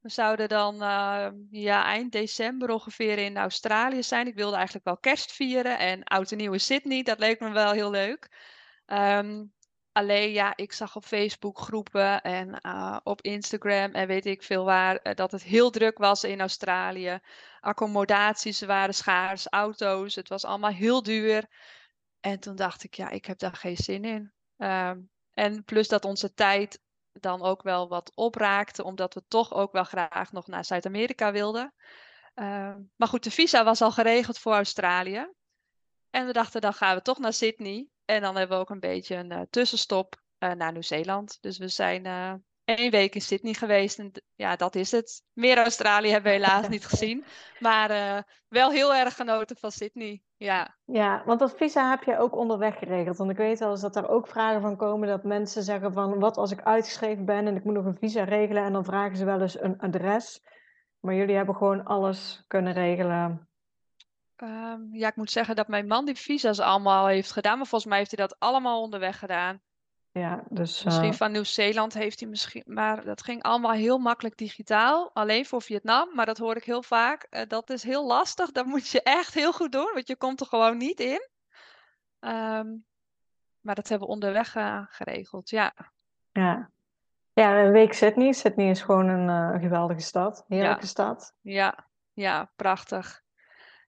[0.00, 4.26] We zouden dan uh, ja, eind december ongeveer in Australië zijn.
[4.26, 7.02] Ik wilde eigenlijk wel kerst vieren en oud en nieuw in Sydney.
[7.02, 8.28] Dat leek me wel heel leuk.
[8.86, 9.52] Um,
[9.92, 14.64] alleen ja, ik zag op Facebook groepen en uh, op Instagram en weet ik veel
[14.64, 17.20] waar uh, dat het heel druk was in Australië.
[17.60, 21.46] Accommodaties waren schaars, auto's, het was allemaal heel duur.
[22.20, 24.32] En toen dacht ik, ja, ik heb daar geen zin in.
[24.56, 26.80] Um, en plus dat onze tijd
[27.12, 31.74] dan ook wel wat opraakte, omdat we toch ook wel graag nog naar Zuid-Amerika wilden.
[32.34, 35.32] Uh, maar goed, de visa was al geregeld voor Australië.
[36.10, 37.88] En we dachten, dan gaan we toch naar Sydney.
[38.04, 41.38] En dan hebben we ook een beetje een uh, tussenstop uh, naar Nieuw-Zeeland.
[41.40, 43.98] Dus we zijn uh, één week in Sydney geweest.
[43.98, 45.22] En ja, dat is het.
[45.32, 47.24] Meer Australië hebben we helaas niet gezien.
[47.58, 50.22] Maar wel heel erg genoten van Sydney.
[50.40, 50.76] Ja.
[50.84, 53.16] ja, want dat visa heb je ook onderweg geregeld.
[53.16, 56.18] Want ik weet wel eens dat er ook vragen van komen dat mensen zeggen van...
[56.18, 58.62] wat als ik uitgeschreven ben en ik moet nog een visa regelen...
[58.62, 60.42] en dan vragen ze wel eens een adres.
[61.00, 63.48] Maar jullie hebben gewoon alles kunnen regelen.
[64.36, 67.56] Um, ja, ik moet zeggen dat mijn man die visa's allemaal heeft gedaan.
[67.56, 69.60] Maar volgens mij heeft hij dat allemaal onderweg gedaan.
[70.12, 70.84] Ja, dus...
[70.84, 71.14] Misschien uh...
[71.14, 72.62] van Nieuw-Zeeland heeft hij misschien...
[72.66, 75.10] Maar dat ging allemaal heel makkelijk digitaal.
[75.12, 76.14] Alleen voor Vietnam.
[76.14, 77.26] Maar dat hoor ik heel vaak.
[77.30, 78.50] Uh, dat is heel lastig.
[78.50, 79.90] Dat moet je echt heel goed doen.
[79.94, 81.28] Want je komt er gewoon niet in.
[82.20, 82.84] Um,
[83.60, 85.74] maar dat hebben we onderweg uh, geregeld, ja.
[86.32, 86.70] Ja.
[87.32, 88.32] Ja, een week Sydney.
[88.32, 90.44] Sydney is gewoon een geweldige stad.
[90.48, 90.86] Heerlijke ja.
[90.86, 91.34] stad.
[91.40, 93.22] Ja, ja, prachtig.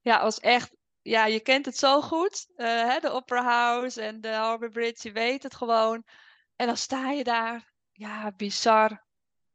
[0.01, 0.75] Ja, het was echt...
[1.03, 2.46] Ja, je kent het zo goed.
[2.57, 5.09] Uh, hè, de Opera House en de Harbour Bridge.
[5.09, 6.05] Je weet het gewoon.
[6.57, 7.72] En dan sta je daar.
[7.92, 9.05] ja, bizar.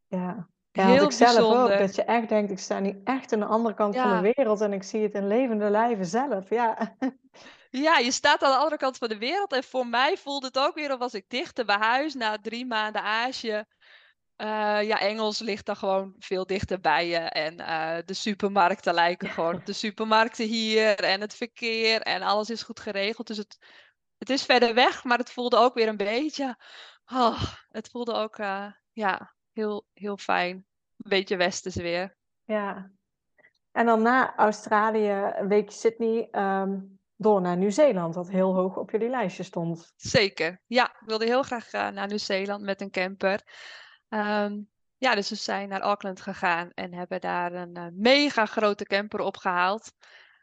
[0.07, 1.73] Ja, ja heel ik zelf bijzonder.
[1.73, 1.79] ook.
[1.79, 4.61] Dat je echt denkt, ik sta nu echt aan de andere kant van de wereld
[4.61, 6.49] en ik zie het in levende lijven zelf.
[6.49, 6.95] Ja.
[7.69, 9.53] Ja, je staat aan de andere kant van de wereld.
[9.53, 12.65] En voor mij voelde het ook weer, of was ik dichter bij huis na drie
[12.65, 13.63] maanden Azië.
[14.37, 17.17] Uh, ja, Engels ligt dan gewoon veel dichter bij je.
[17.17, 20.95] En uh, de supermarkten lijken gewoon op de supermarkten hier.
[20.99, 23.27] En het verkeer en alles is goed geregeld.
[23.27, 23.57] Dus het,
[24.17, 26.57] het is verder weg, maar het voelde ook weer een beetje.
[27.13, 30.55] Oh, het voelde ook uh, ja, heel, heel fijn.
[30.55, 32.15] Een beetje westers weer.
[32.43, 32.91] Ja.
[33.71, 36.27] En dan na Australië, een weekje Sydney.
[36.31, 39.93] Um door naar Nieuw-Zeeland, wat heel hoog op jullie lijstje stond.
[39.95, 40.85] Zeker, ja.
[40.85, 43.41] Ik wilde heel graag naar Nieuw-Zeeland met een camper.
[44.09, 48.85] Um, ja, dus we zijn naar Auckland gegaan en hebben daar een uh, mega grote
[48.85, 49.93] camper opgehaald.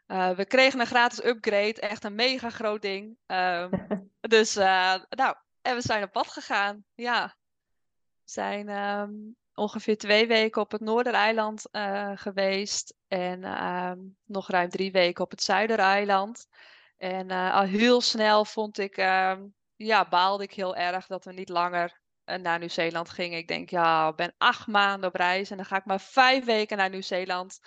[0.07, 3.17] Uh, we kregen een gratis upgrade, echt een mega groot ding.
[3.25, 3.69] Um,
[4.21, 6.85] dus nou, en we zijn op pad gegaan.
[6.93, 7.35] Ja,
[8.23, 11.69] we zijn um, ongeveer twee weken op het Noordereiland
[12.15, 12.95] geweest.
[13.07, 13.39] En
[14.25, 16.47] nog ruim drie weken op het Zuidereiland.
[16.97, 18.95] En al heel snel vond ik,
[19.75, 23.37] ja, baalde ik heel erg dat we niet langer eh, naar Nieuw-Zeeland gingen.
[23.37, 26.45] Ik denk, ja, ik ben acht maanden op reis en dan ga ik maar vijf
[26.45, 27.59] weken naar Nieuw-Zeeland.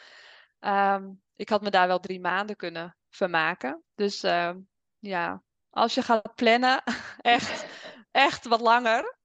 [0.60, 3.82] Um, ik had me daar wel drie maanden kunnen vermaken.
[3.94, 4.58] Dus ehm,
[4.98, 6.82] ja, als je gaat plannen,
[7.20, 7.66] echt,
[8.10, 9.16] echt wat langer.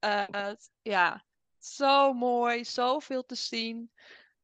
[0.81, 1.23] ja,
[1.59, 3.91] zo mooi, zoveel te zien.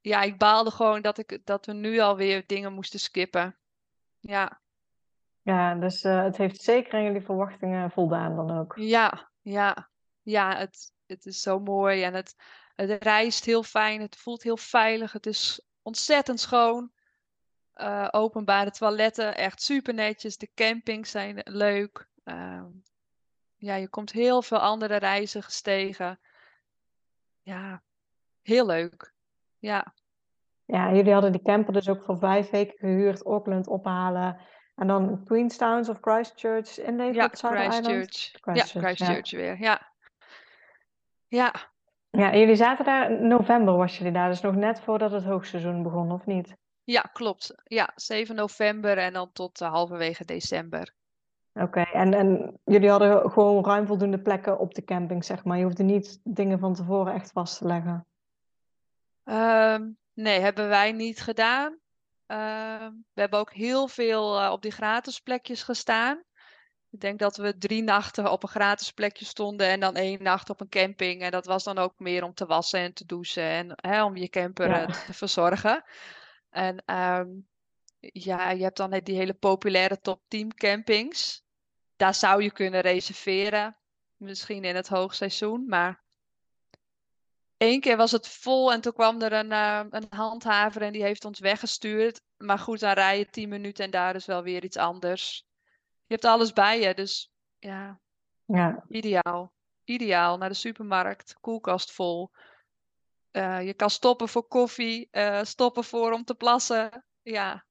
[0.02, 3.58] Ja, ik baalde gewoon dat, ik, dat we nu alweer dingen moesten skippen.
[4.20, 4.62] Ja.
[5.42, 8.74] Ja, dus uh, het heeft zeker aan jullie verwachtingen voldaan dan ook.
[8.76, 9.89] Ja, ja.
[10.22, 12.36] Ja, het, het is zo mooi en het,
[12.76, 14.02] het reist heel fijn.
[14.02, 15.12] Het voelt heel veilig.
[15.12, 16.92] Het is ontzettend schoon.
[17.76, 20.38] Uh, openbare toiletten, echt super netjes.
[20.38, 22.08] De campings zijn leuk.
[22.24, 22.64] Uh,
[23.58, 26.20] ja, je komt heel veel andere reizigers tegen
[27.50, 27.82] ja,
[28.42, 29.14] heel leuk.
[29.60, 29.94] Ja.
[30.66, 34.38] Ja, jullie hadden die camper dus ook voor vijf weken gehuurd, Auckland ophalen.
[34.76, 37.40] En dan Queenstown of Christchurch in Nederland?
[37.40, 38.32] Ja, Christchurch.
[38.42, 38.74] Christchurch.
[38.74, 39.89] Ja, Christchurch weer, ja.
[41.30, 41.54] Ja.
[42.10, 46.12] Ja, jullie zaten daar, november was jullie daar, dus nog net voordat het hoogseizoen begon,
[46.12, 46.56] of niet?
[46.84, 47.54] Ja, klopt.
[47.64, 50.94] Ja, 7 november en dan tot uh, halverwege december.
[51.54, 55.58] Oké, en, en jullie hadden gewoon ruim voldoende plekken op de camping, zeg maar.
[55.58, 58.06] Je hoefde niet dingen van tevoren echt vast te leggen.
[59.24, 61.72] Um, nee, hebben wij niet gedaan.
[62.28, 66.24] Uh, we hebben ook heel veel uh, op die gratis plekjes gestaan.
[66.92, 70.50] Ik denk dat we drie nachten op een gratis plekje stonden en dan één nacht
[70.50, 71.22] op een camping.
[71.22, 74.18] En dat was dan ook meer om te wassen en te douchen en hè, om
[74.18, 74.86] je camper ja.
[74.86, 75.84] te verzorgen.
[76.50, 77.48] En um,
[78.00, 81.48] ja, je hebt dan die hele populaire top 10 campings
[82.00, 83.78] daar zou je kunnen reserveren.
[84.18, 85.66] Misschien in het hoogseizoen.
[85.68, 86.04] Maar
[87.58, 91.04] één keer was het vol en toen kwam er een, uh, een handhaver en die
[91.04, 92.22] heeft ons weggestuurd.
[92.38, 95.49] Maar goed, dan rij je tien minuten en daar is wel weer iets anders.
[96.10, 98.00] Je hebt alles bij je, dus ja,
[98.46, 98.84] ja.
[98.88, 99.54] ideaal.
[99.84, 102.32] Ideaal, naar de supermarkt, koelkast vol.
[103.32, 107.06] Uh, je kan stoppen voor koffie, uh, stoppen voor om te plassen.
[107.22, 107.66] Ja,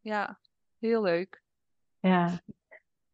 [0.00, 0.38] ja,
[0.78, 1.42] heel leuk.
[2.00, 2.40] Ja,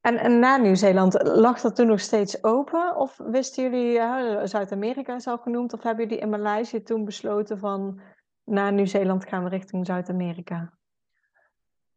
[0.00, 2.96] en, en na Nieuw-Zeeland, lag dat toen nog steeds open?
[2.96, 7.58] Of wisten jullie, ja, Zuid-Amerika is al genoemd, of hebben jullie in Maleisië toen besloten
[7.58, 8.00] van
[8.44, 10.72] na Nieuw-Zeeland gaan we richting Zuid-Amerika?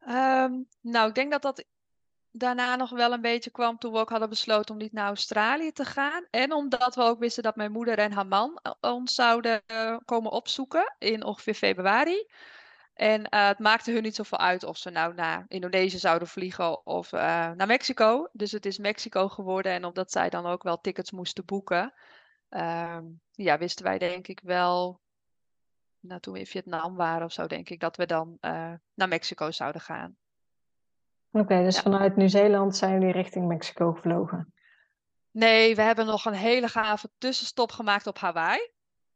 [0.07, 1.65] Um, nou, ik denk dat dat
[2.31, 5.71] daarna nog wel een beetje kwam toen we ook hadden besloten om niet naar Australië
[5.71, 6.25] te gaan.
[6.29, 9.97] En omdat we ook wisten dat mijn moeder en haar man eh, ons zouden uh,
[10.05, 12.27] komen opzoeken in ongeveer februari.
[12.93, 16.85] En uh, het maakte hun niet zoveel uit of ze nou naar Indonesië zouden vliegen
[16.85, 18.29] of naar Mexico.
[18.31, 19.71] Dus het is Mexico geworden.
[19.71, 21.93] En omdat zij dan ook wel tickets moesten boeken,
[22.49, 22.97] uh,
[23.31, 24.99] ja, wisten wij denk ik wel,
[25.99, 28.37] nou, toen we in Vietnam waren of zo, denk ik, dat we dan
[28.93, 30.17] naar Mexico zouden gaan.
[31.31, 31.81] Oké, okay, dus ja.
[31.81, 34.53] vanuit Nieuw-Zeeland zijn jullie richting Mexico gevlogen?
[35.31, 38.69] Nee, we hebben nog een hele gave tussenstop gemaakt op Hawaii.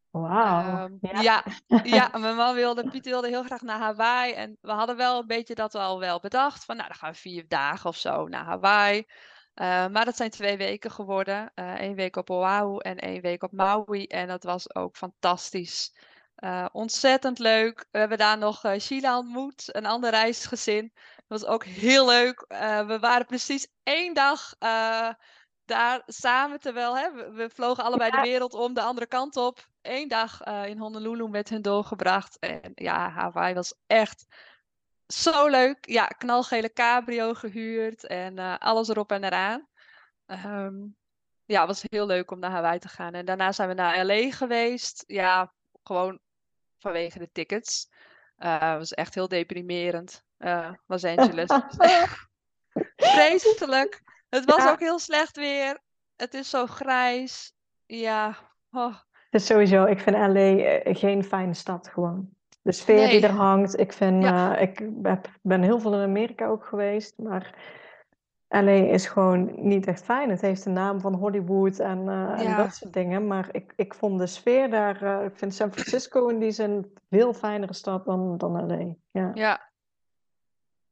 [0.09, 0.83] Wauw.
[0.83, 1.21] Um, ja.
[1.21, 1.43] ja.
[1.83, 4.33] Ja, mijn man wilde, Piet wilde heel graag naar Hawaii.
[4.33, 6.65] En we hadden wel een beetje dat al wel bedacht.
[6.65, 8.97] Van nou, dan gaan we vier dagen of zo naar Hawaii.
[8.97, 11.51] Uh, maar dat zijn twee weken geworden.
[11.55, 14.05] Uh, één week op Oahu en één week op Maui.
[14.05, 15.95] En dat was ook fantastisch.
[16.39, 17.87] Uh, ontzettend leuk.
[17.91, 20.93] We hebben daar nog Sheila ontmoet, een ander reisgezin.
[21.27, 22.45] Dat was ook heel leuk.
[22.87, 24.53] we waren precies één dag
[25.65, 28.21] daar samen, terwijl hè, we, we vlogen allebei ja.
[28.21, 32.39] de wereld om, de andere kant op één dag uh, in Honolulu met hun doorgebracht.
[32.39, 34.25] En ja, Hawaii was echt
[35.07, 35.89] zo leuk.
[35.89, 39.67] Ja, knalgele cabrio gehuurd en alles erop en eraan.
[40.25, 40.95] Um,
[41.45, 43.13] ja, het was heel leuk om naar Hawaii te gaan.
[43.13, 45.03] En daarna zijn we naar LA geweest.
[45.07, 45.53] Ja,
[45.83, 46.19] gewoon
[46.77, 47.89] vanwege de tickets.
[48.35, 50.24] Het was echt heel deprimerend.
[50.87, 51.49] Los Angeles.
[52.95, 54.01] Vreselijk.
[54.29, 55.79] Het was ook heel slecht weer.
[56.15, 57.53] Het is zo grijs.
[57.85, 58.35] Ja.
[58.71, 58.95] Oh.
[59.29, 62.29] Dus sowieso, ik vind LA eh, geen fijne stad gewoon.
[62.61, 63.79] De sfeer die er hangt.
[63.79, 64.55] Ik, vind, ja.
[64.55, 67.55] uh, ik heb, ben heel veel in Amerika ook geweest, maar
[68.47, 70.29] LA is gewoon niet echt fijn.
[70.29, 73.27] Het heeft de naam van Hollywood en, uh, en dat soort dingen.
[73.27, 76.71] Maar ik, ik vond de sfeer daar, uh, ik vind San Francisco in die zin
[76.71, 78.93] een veel fijnere stad dan, dan LA.
[79.11, 79.31] Ja.
[79.33, 79.69] ja.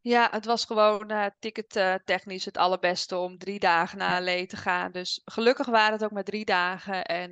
[0.03, 4.91] Ja, het was gewoon uh, tickettechnisch het allerbeste om drie dagen naar LA te gaan.
[4.91, 7.03] Dus gelukkig waren het ook maar drie dagen.
[7.03, 7.31] En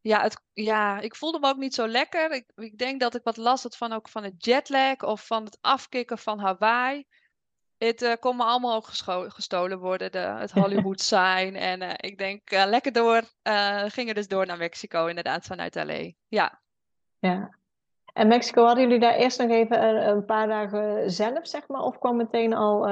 [0.00, 2.30] ja, het, ja, ik voelde me ook niet zo lekker.
[2.30, 5.44] Ik, ik denk dat ik wat last had van ook van het jetlag of van
[5.44, 7.06] het afkicken van Hawaii.
[7.78, 8.86] Het uh, kon me allemaal ook
[9.32, 11.54] gestolen worden, de, het Hollywood sign.
[11.54, 13.22] En ik denk, lekker door.
[13.90, 16.12] gingen dus door naar Mexico, inderdaad, vanuit LA.
[16.28, 16.62] Ja.
[17.18, 17.62] Ja.
[18.14, 21.80] En Mexico, hadden jullie daar eerst nog even een, een paar dagen zelf, zeg maar?
[21.80, 22.88] Of kwam meteen al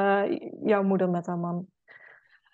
[0.64, 1.66] jouw moeder met haar man?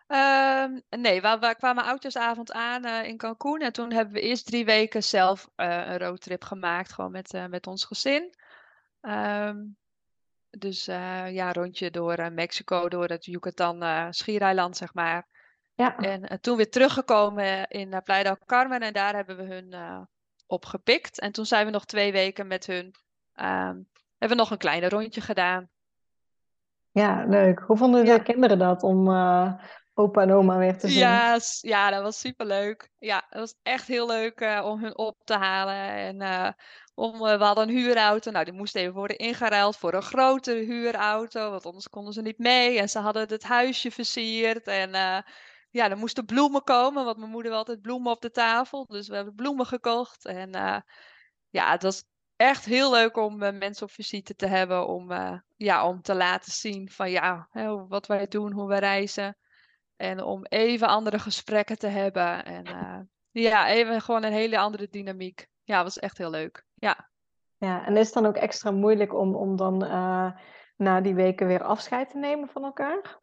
[0.09, 3.61] Um, nee, we, we, kwamen oudjaarsavond aan uh, in Cancún.
[3.61, 6.93] En toen hebben we eerst drie weken zelf uh, een roadtrip gemaakt.
[6.93, 8.35] Gewoon met, met ons gezin.
[9.01, 9.77] Um,
[10.51, 10.85] dus
[11.31, 15.27] ja, rondje door Mexico, door het Yucatan schiereiland, zeg maar.
[15.75, 15.97] Ja.
[15.97, 18.81] En toen weer teruggekomen in Playa del Carmen.
[18.81, 19.75] En daar hebben we hun
[20.49, 21.21] opgepikt.
[21.21, 22.95] En toen zijn we nog twee weken met hun...
[23.41, 23.89] Um,
[24.19, 25.69] hebben we nog een kleine rondje gedaan.
[26.91, 27.59] Ja, leuk.
[27.59, 29.09] Hoe vonden de kinderen dat om
[29.95, 30.99] opa en oma weer te zien.
[30.99, 32.91] Ja, ja dat was superleuk.
[32.99, 35.91] Ja, dat was echt heel leuk uh, om hun op te halen.
[35.91, 36.49] En uh,
[36.95, 38.31] om, we hadden een huurauto.
[38.31, 41.51] Nou, die moest even worden ingeruild voor een grotere huurauto.
[41.51, 42.79] Want anders konden ze niet mee.
[42.79, 44.67] En ze hadden het huisje versierd.
[44.67, 45.25] En
[45.79, 47.05] ja, er moesten bloemen komen.
[47.05, 48.87] Want mijn moeder wil altijd bloemen op de tafel.
[48.87, 50.25] Dus we hebben bloemen gekocht.
[50.25, 50.51] En
[51.49, 52.05] ja, het was
[52.37, 54.87] echt heel leuk om mensen op visite te hebben.
[54.87, 55.13] Om,
[55.57, 57.49] ja, om te laten zien van ja,
[57.89, 59.37] wat wij doen, hoe we reizen.
[59.97, 62.45] En om even andere gesprekken te hebben.
[62.45, 62.65] En
[63.31, 65.47] ja, even gewoon een hele andere dynamiek.
[65.65, 66.65] Ja, was echt heel leuk.
[66.75, 67.11] Ja.
[67.57, 69.79] Ja, en is het dan ook extra moeilijk om, om dan
[70.77, 73.19] na die weken weer afscheid te nemen van elkaar?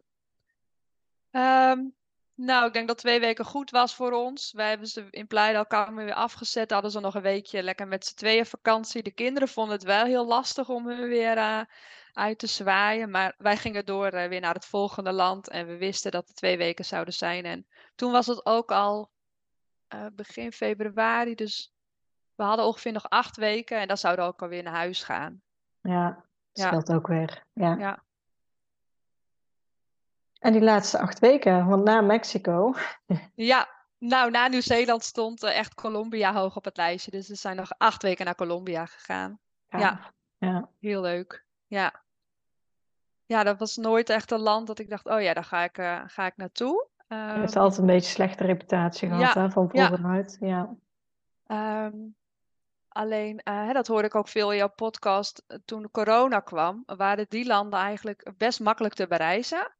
[1.31, 1.95] Um,
[2.36, 4.51] nou, ik denk dat twee weken goed was voor ons.
[4.51, 6.71] Wij hebben ze in Pleidel weer afgezet.
[6.71, 9.03] Hadden ze nog een weekje lekker met z'n tweeën vakantie.
[9.03, 11.61] De kinderen vonden het wel heel lastig om hun weer uh,
[12.13, 13.09] uit te zwaaien.
[13.09, 15.49] Maar wij gingen door uh, weer naar het volgende land.
[15.49, 17.45] En we wisten dat het twee weken zouden zijn.
[17.45, 19.09] En toen was het ook al
[19.93, 21.36] uh, begin februari.
[21.36, 21.73] Dus
[22.36, 23.79] we hadden ongeveer nog acht weken.
[23.79, 25.41] En dan zouden we ook alweer naar huis gaan.
[25.81, 26.23] Ja,
[26.53, 26.95] scheelt ja.
[26.95, 27.43] ook weer.
[27.53, 27.75] Ja.
[27.75, 28.03] ja.
[30.45, 32.73] En die laatste acht weken, want na Mexico.
[33.35, 33.67] Ja,
[33.97, 37.11] nou, na Nieuw-Zeeland stond uh, echt Colombia hoog op het lijstje.
[37.11, 39.39] Dus we zijn nog acht weken naar Colombia gegaan.
[39.69, 39.99] Ja, ja.
[40.37, 40.69] ja.
[40.79, 41.45] heel leuk.
[41.67, 42.03] Ja
[43.25, 45.77] ja, dat was nooit echt een land dat ik dacht, oh ja, daar ga ik,
[45.77, 46.87] uh, ga ik naartoe.
[47.07, 50.75] Um, je hebt altijd een beetje slechte reputatie gehad ja, hè, van vroeger Ja.
[51.85, 52.15] Um,
[52.87, 55.45] alleen, uh, dat hoorde ik ook veel in jouw podcast.
[55.65, 59.71] Toen corona kwam, waren die landen eigenlijk best makkelijk te bereizen.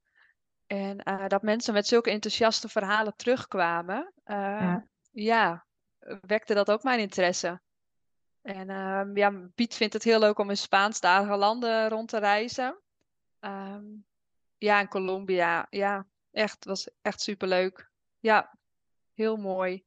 [0.68, 4.88] En uh, dat mensen met zulke enthousiaste verhalen terugkwamen, ja.
[5.11, 5.66] ja.
[6.22, 7.61] wekte dat ook mijn interesse.
[8.41, 12.80] En um, ja, Piet vindt het heel leuk om in Spaanstalige landen rond te reizen.
[13.39, 14.05] Um,
[14.57, 15.68] ja, in Colombia.
[15.70, 16.66] Ja, echt.
[16.66, 17.89] was echt superleuk.
[18.20, 18.57] Ja,
[19.13, 19.84] heel mooi.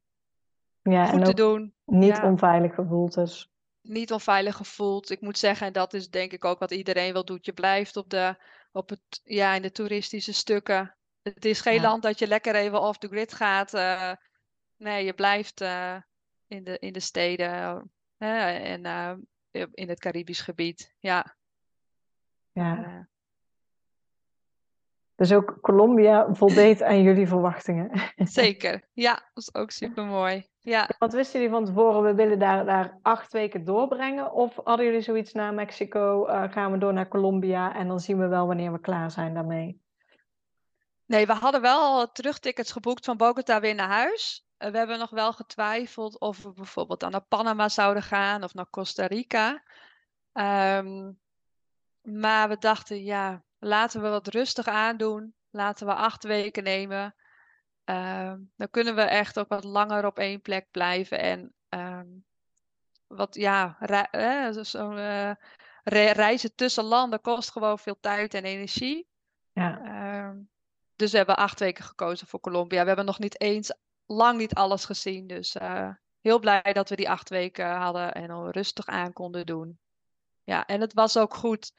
[0.81, 1.73] Ja, Goed te doen.
[1.85, 3.49] Niet onveilig gevoeld dus.
[3.81, 5.09] Niet onveilig gevoeld.
[5.09, 7.45] Ik moet zeggen, en dat is denk ik ook wat iedereen wel doet.
[7.45, 8.35] Je blijft op de,
[8.71, 10.95] op het, ja, in de toeristische stukken.
[11.21, 13.73] Het is geen land dat je lekker even off the grid gaat.
[13.73, 14.13] Uh,
[14.75, 15.95] nee, je blijft uh,
[16.47, 19.27] in, de, in de steden uh, en
[19.71, 20.95] in het Caribisch gebied.
[20.99, 21.37] Ja.
[22.51, 23.08] Ja.
[25.19, 27.91] Dus ook Colombia voldeed aan jullie verwachtingen.
[28.15, 30.47] Zeker, ja, dat is ook super mooi.
[30.59, 30.89] Ja.
[30.97, 32.03] Wat wisten jullie van tevoren?
[32.03, 34.31] We willen daar, daar acht weken doorbrengen.
[34.31, 36.27] Of hadden jullie zoiets na Mexico?
[36.27, 39.33] Uh, gaan we door naar Colombia en dan zien we wel wanneer we klaar zijn
[39.33, 39.81] daarmee?
[41.05, 44.45] Nee, we hadden wel terugtickets geboekt van Bogota weer naar huis.
[44.59, 48.53] Uh, we hebben nog wel getwijfeld of we bijvoorbeeld dan naar Panama zouden gaan of
[48.53, 49.63] naar Costa Rica.
[50.33, 51.19] Um,
[52.01, 55.33] maar we dachten, ja, laten we wat rustig aandoen.
[55.49, 57.15] Laten we acht weken nemen.
[57.83, 61.19] Ehm, dan kunnen we echt ook wat langer op één plek blijven.
[61.19, 62.07] En ehm,
[63.07, 63.77] wat, ja,
[64.63, 65.31] zo, uh,
[65.83, 69.07] reizen tussen landen kost gewoon veel tijd en energie.
[69.53, 69.81] Ja.
[69.83, 70.37] Ehm,
[70.95, 72.81] dus we hebben acht weken gekozen voor Colombia.
[72.81, 73.73] We hebben nog niet eens,
[74.05, 75.27] lang niet alles gezien.
[75.27, 75.89] Dus uh,
[76.21, 79.79] heel blij dat we die acht weken hadden en al rustig aan konden doen.
[80.43, 81.73] Ja, en het was ook goed.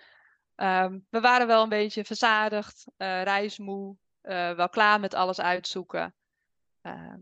[0.62, 6.14] Um, we waren wel een beetje verzadigd, uh, reismoe, uh, wel klaar met alles uitzoeken.
[6.82, 7.14] Uh,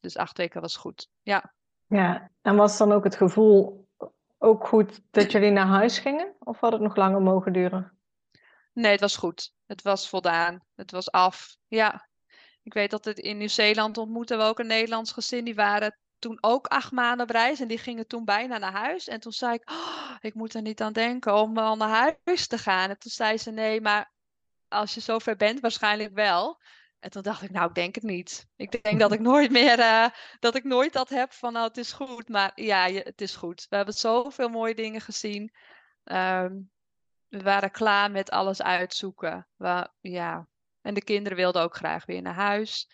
[0.00, 1.52] dus acht weken was goed, ja.
[1.86, 3.88] Ja, en was dan ook het gevoel
[4.38, 6.34] ook goed dat jullie naar huis gingen?
[6.38, 7.98] Of had het nog langer mogen duren?
[8.72, 9.54] Nee, het was goed.
[9.66, 10.64] Het was voldaan.
[10.74, 11.56] Het was af.
[11.68, 12.08] Ja.
[12.62, 15.44] Ik weet dat het in Nieuw-Zeeland ontmoetten we ook een Nederlands gezin.
[15.44, 19.08] Die waren toen ook acht maanden op reis en die gingen toen bijna naar huis.
[19.08, 22.46] En toen zei ik, oh, ik moet er niet aan denken om wel naar huis
[22.46, 22.90] te gaan.
[22.90, 24.12] En toen zei ze, nee, maar
[24.68, 26.60] als je zover bent, waarschijnlijk wel.
[26.98, 28.46] En toen dacht ik, nou, ik denk het niet.
[28.56, 30.06] Ik denk dat ik nooit meer, uh,
[30.38, 32.28] dat ik nooit dat heb van, nou, het is goed.
[32.28, 33.66] Maar ja, je, het is goed.
[33.68, 35.52] We hebben zoveel mooie dingen gezien.
[36.04, 36.70] Um,
[37.28, 39.48] we waren klaar met alles uitzoeken.
[39.56, 40.48] We, ja.
[40.80, 42.88] En de kinderen wilden ook graag weer naar huis.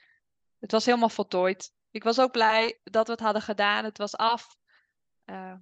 [0.59, 1.73] Het was helemaal voltooid.
[1.99, 3.85] Ik was ook blij dat we het hadden gedaan.
[3.85, 4.57] Het was af.
[5.27, 5.55] Uh,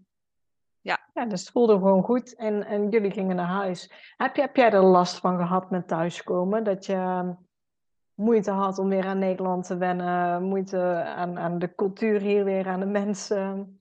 [0.81, 1.09] ja.
[1.15, 3.91] ja, dus het voelde gewoon goed en, en jullie gingen naar huis.
[4.17, 6.65] Heb, je, heb jij er last van gehad met thuiskomen?
[6.65, 7.33] Dat je ehm,
[8.15, 12.69] moeite had om weer aan Nederland te wennen, moeite aan, aan de cultuur hier weer,
[12.69, 13.81] aan de mensen?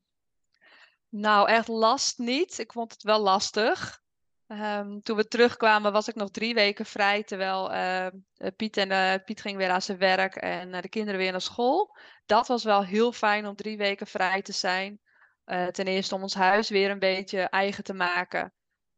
[1.10, 2.60] Nou, echt last niet.
[2.60, 4.04] Ik vond het wel lastig.
[4.48, 8.08] Um, toen we terugkwamen was ik nog drie weken vrij, terwijl uh,
[8.56, 11.42] Piet, en, uh, Piet ging weer aan zijn werk en uh, de kinderen weer naar
[11.42, 11.98] school.
[12.26, 15.00] Dat was wel heel fijn om drie weken vrij te zijn.
[15.46, 18.54] ten eerste om ons huis weer een beetje eigen te maken.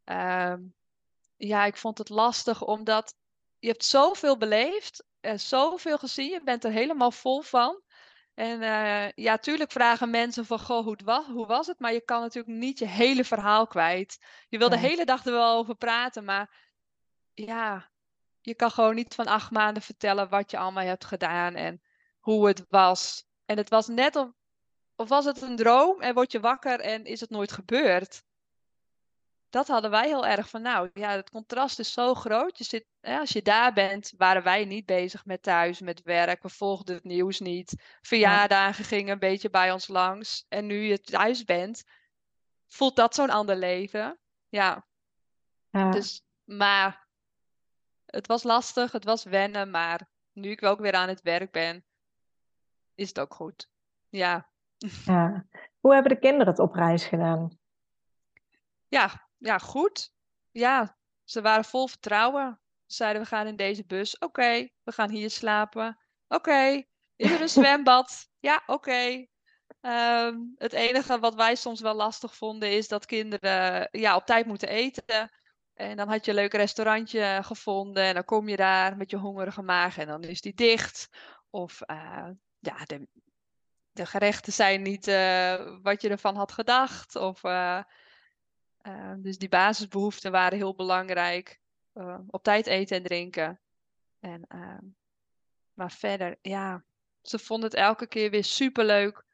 [0.06, 0.74] Um,
[1.38, 3.16] ja, ik vond het lastig omdat
[3.60, 5.04] je hebt zoveel beleefd,
[5.36, 7.82] zoveel gezien, je bent er helemaal vol van.
[8.38, 11.80] En uh, ja, tuurlijk vragen mensen van, goh, hoe, was, hoe was het?
[11.80, 14.20] Maar je kan natuurlijk niet je hele verhaal kwijt.
[14.50, 16.50] Je wil de hele dag er wel over praten, maar
[17.34, 17.90] ja,
[18.42, 21.82] je kan gewoon niet van acht maanden vertellen wat je allemaal hebt gedaan en
[22.20, 23.26] hoe het was.
[23.46, 24.30] En het was net of,
[24.96, 28.24] of was het een droom en word je wakker en is het nooit gebeurd
[29.50, 32.58] dat hadden wij heel erg van, nou ja, het contrast is zo groot.
[32.58, 36.44] Je zit, als je daar bent, waren wij niet bezig met thuis, met werk.
[36.44, 37.98] We volgden het nieuws niet.
[38.02, 40.46] Verjaardagen gingen een beetje bij ons langs.
[40.50, 41.84] En nu je thuis bent,
[42.68, 44.20] voelt dat zo'n ander leven.
[44.50, 44.86] Ja.
[45.70, 45.92] ja.
[45.92, 47.08] Dus, maar
[48.06, 51.86] het was lastig, het was wennen, maar nu ik ook weer aan het werk ben,
[52.96, 53.70] is het ook goed.
[54.10, 54.50] Ja.
[55.06, 55.46] ja.
[55.80, 57.58] Hoe hebben de kinderen het op reis gedaan?
[58.88, 60.12] Ja, ja, goed.
[60.52, 62.60] Ja, ze waren vol vertrouwen.
[62.86, 64.18] Ze zeiden, we gaan in deze bus.
[64.18, 66.00] Oké, we gaan hier slapen.
[66.28, 66.84] Oké,
[67.16, 68.30] is er een zwembad?
[68.40, 69.28] Ja, oké.
[69.82, 74.46] Ehm, het enige wat wij soms wel lastig vonden is dat kinderen ja, op tijd
[74.46, 75.32] moeten eten.
[75.74, 79.18] En dan had je een leuk restaurantje gevonden en dan kom je daar met je
[79.18, 81.10] hongerige maag en dan is die dicht.
[81.50, 82.30] Of uh,
[82.60, 83.08] ja, de,
[83.92, 87.16] de, gerechten zijn niet uh, wat je ervan had gedacht.
[87.16, 87.84] Of uh,
[88.88, 91.60] Ehm, dus die basisbehoeften waren heel belangrijk.
[91.94, 93.60] Uh, op tijd eten en drinken.
[94.20, 94.78] En, uh,
[95.74, 96.84] maar verder, ja,
[97.22, 99.26] ze vonden het elke keer weer superleuk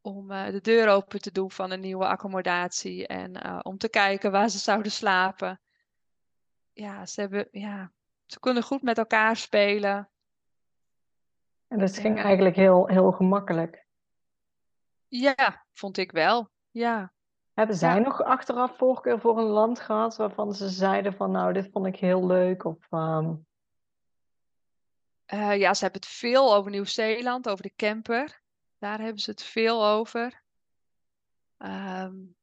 [0.00, 3.06] om uh, de deur open te doen van een nieuwe accommodatie.
[3.06, 5.60] En eh, om te kijken waar ze zouden slapen.
[6.72, 7.92] Ja, ze, hebben, ja,
[8.26, 10.10] ze kunnen goed met elkaar spelen.
[11.68, 13.86] En dat ging eigenlijk heel, heel gemakkelijk.
[15.08, 16.50] Ja, vond ik wel.
[16.70, 17.12] Ja.
[17.60, 21.68] Hebben zij nog achteraf voorkeur voor een land gehad waarvan ze zeiden van nou, dit
[21.72, 22.64] vond ik heel leuk?
[22.64, 23.46] Of, um...
[25.32, 28.42] uh, ja, ze hebben het veel over Nieuw-Zeeland, over de camper.
[28.78, 30.42] Daar hebben ze het veel over.
[31.58, 32.34] Um,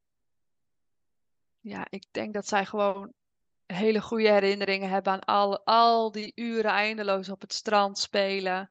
[1.60, 3.14] ja, ik denk dat zij gewoon
[3.66, 8.70] hele goede herinneringen hebben aan al, al die uren eindeloos op het strand spelen.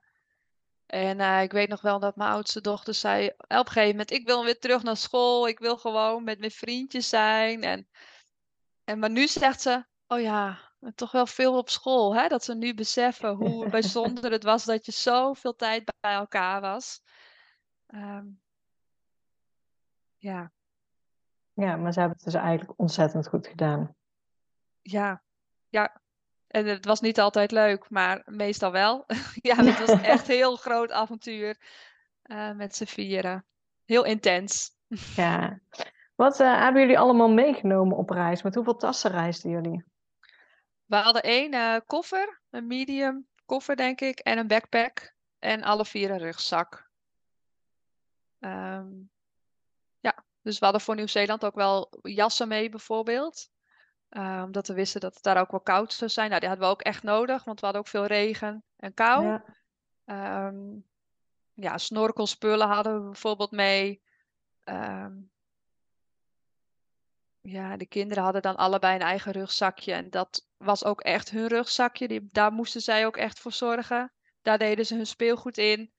[0.87, 4.11] En uh, ik weet nog wel dat mijn oudste dochter zei op een gegeven moment:
[4.11, 5.49] Ik wil weer terug naar school.
[5.49, 7.63] Ik wil gewoon met mijn vriendjes zijn.
[7.63, 7.89] En,
[8.85, 10.59] en maar nu zegt ze: Oh ja,
[10.95, 12.17] toch wel veel op school.
[12.17, 12.29] Hè?
[12.29, 17.03] Dat ze nu beseffen hoe bijzonder het was dat je zoveel tijd bij elkaar was.
[17.87, 18.41] Um,
[20.17, 20.53] ja.
[21.53, 23.95] Ja, maar ze hebben het dus eigenlijk ontzettend goed gedaan.
[24.83, 25.23] Ja,
[25.69, 26.01] ja,
[26.57, 29.05] en het was niet altijd leuk, maar meestal wel.
[29.49, 31.57] ja, het was echt een heel groot avontuur
[32.25, 33.45] uh, met z'n vieren.
[33.85, 34.71] Heel intens.
[35.17, 35.61] ja.
[36.15, 38.43] Wat uh, hebben jullie allemaal meegenomen op reis?
[38.43, 39.85] Met hoeveel tassen reisden jullie?
[40.85, 45.15] We hadden één uh, koffer, een medium koffer denk ik, en een backpack.
[45.39, 46.91] En alle vier een rugzak.
[48.41, 49.11] Um,
[50.01, 53.51] ja, dus we hadden voor Nieuw-Zeeland ook wel jassen mee bijvoorbeeld.
[54.11, 56.29] Uh, omdat we wisten dat het daar ook wel koud zou zijn.
[56.29, 59.41] Nou, die hadden we ook echt nodig, want we hadden ook veel regen en kou.
[60.05, 60.87] Ja, um,
[61.55, 64.03] ja snorkelspullen hadden we bijvoorbeeld mee.
[64.65, 65.31] Um,
[67.41, 69.93] ja, de kinderen hadden dan allebei een eigen rugzakje.
[69.93, 72.09] En dat was ook echt hun rugzakje.
[72.09, 74.13] Die, daar moesten zij ook echt voor zorgen.
[74.43, 75.93] Daar deden ze hun speelgoed in.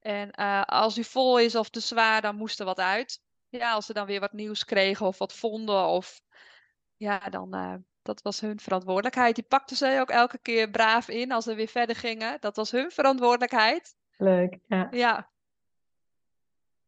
[0.00, 3.22] En uh, als die vol is of te zwaar, dan moest er wat uit.
[3.48, 5.86] Ja, als ze dan weer wat nieuws kregen of wat vonden.
[5.86, 6.20] Of
[6.96, 9.34] ja, dan uh, dat was hun verantwoordelijkheid.
[9.34, 12.36] Die pakten ze ook elke keer braaf in als ze weer verder gingen.
[12.40, 13.96] Dat was hun verantwoordelijkheid.
[14.16, 14.88] Leuk, ja.
[14.90, 15.30] Ja.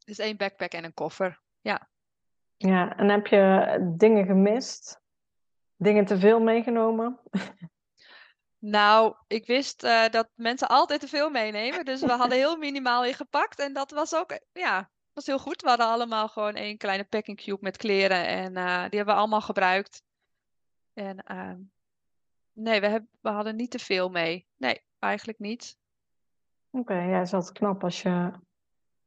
[0.05, 1.41] Dus één backpack en een koffer.
[1.61, 1.89] Ja.
[2.57, 5.01] Ja, en heb je dingen gemist?
[5.77, 7.19] Dingen te veel meegenomen?
[8.61, 11.85] Nou, ik wist uh, dat mensen altijd te veel meenemen.
[11.85, 13.59] Dus we hadden heel minimaal ingepakt.
[13.59, 15.63] En dat was ook, ja, was heel goed.
[15.63, 18.27] We hadden allemaal gewoon één kleine packing cube met kleren.
[18.27, 20.03] En uh, die hebben we allemaal gebruikt.
[20.95, 21.55] En uh,
[22.53, 24.47] nee, we, hebben, we hadden niet te veel mee.
[24.57, 25.79] Nee, eigenlijk niet.
[26.71, 28.31] Oké, okay, ja, is altijd knap als je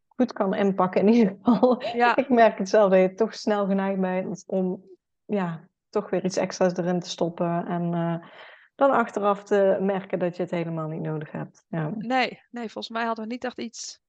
[0.07, 1.84] goed kan inpakken in ieder geval.
[1.84, 2.16] Ja.
[2.24, 4.84] ik merk het zelf dat je toch snel geneigd bent om
[5.26, 7.66] ja, toch weer iets extra's erin te stoppen.
[7.68, 8.28] En uh,
[8.76, 11.66] dan achteraf te merken dat je het helemaal niet nodig hebt.
[11.70, 11.91] Ja.
[11.97, 13.99] Nee, nee, volgens mij hadden we niet echt iets.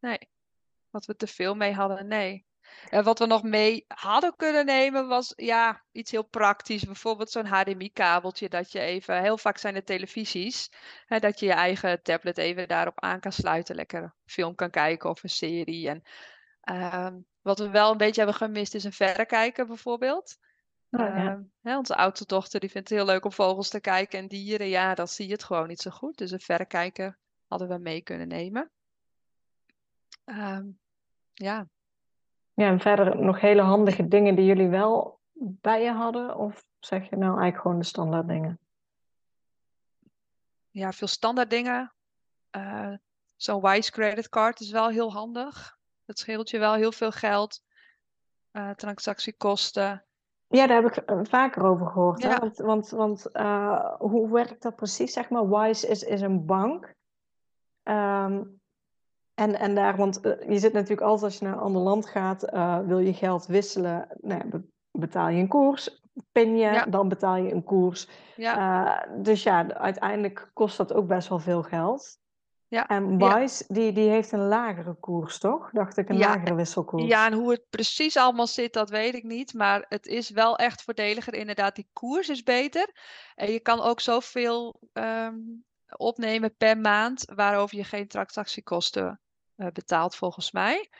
[0.00, 0.18] Nee,
[0.98, 2.06] wat we te veel mee hadden.
[2.06, 2.46] Nee.
[2.90, 6.84] En wat we nog mee hadden kunnen nemen was ja, iets heel praktisch.
[6.84, 10.70] Bijvoorbeeld zo'n HDMI-kabeltje dat je even, heel vaak zijn de televisies,
[11.06, 13.74] hè, dat je je eigen tablet even daarop aan kan sluiten.
[13.74, 15.88] Lekker een film kan kijken of een serie.
[15.88, 16.02] En
[16.70, 17.08] uh,
[17.42, 20.36] wat we wel een beetje hebben gemist is een verrekijker bijvoorbeeld.
[20.90, 21.24] Oh, ja.
[21.24, 24.28] uh, hè, onze oudste dochter die vindt het heel leuk om vogels te kijken en
[24.28, 24.68] dieren.
[24.68, 26.18] Ja, dan zie je het gewoon niet zo goed.
[26.18, 28.70] Dus een verrekijker hadden we mee kunnen nemen.
[30.24, 30.58] Uh,
[31.38, 31.66] ja,
[32.58, 36.36] ja, en verder nog hele handige dingen die jullie wel bij je hadden?
[36.36, 38.58] Of zeg je nou eigenlijk gewoon de standaard dingen?
[40.70, 41.92] Ja, veel standaard dingen.
[42.56, 42.94] Uh,
[43.36, 45.78] Zo'n Wise creditcard is wel heel handig.
[46.04, 47.62] Dat scheelt je wel heel veel geld.
[48.52, 50.04] Uh, transactiekosten.
[50.48, 52.22] Ja, daar heb ik vaker over gehoord.
[52.22, 52.28] Ja.
[52.28, 52.38] Hè?
[52.38, 55.12] Want, want, want uh, hoe werkt dat precies?
[55.12, 56.94] Zeg maar, Wise is, is een bank.
[57.82, 58.57] Um,
[59.38, 62.06] en, en daar, want uh, je zit natuurlijk altijd als je naar een ander land
[62.06, 66.84] gaat, uh, wil je geld wisselen, nou, be betaal je een koers, pin je, ja.
[66.84, 68.08] dan betaal je een koers.
[68.36, 69.06] Ja.
[69.06, 72.18] Uh, dus ja, uiteindelijk kost dat ook best wel veel geld.
[72.68, 72.86] Ja.
[72.86, 73.74] En Wise, ja.
[73.74, 75.70] die, die heeft een lagere koers, toch?
[75.70, 76.28] Dacht ik, een ja.
[76.28, 77.04] lagere wisselkoers.
[77.04, 79.54] Ja, en hoe het precies allemaal zit, dat weet ik niet.
[79.54, 81.34] Maar het is wel echt voordeliger.
[81.34, 82.90] Inderdaad, die koers is beter.
[83.34, 85.64] En je kan ook zoveel um,
[85.96, 89.20] opnemen per maand, waarover je geen transactiekosten
[89.72, 90.90] betaald volgens mij.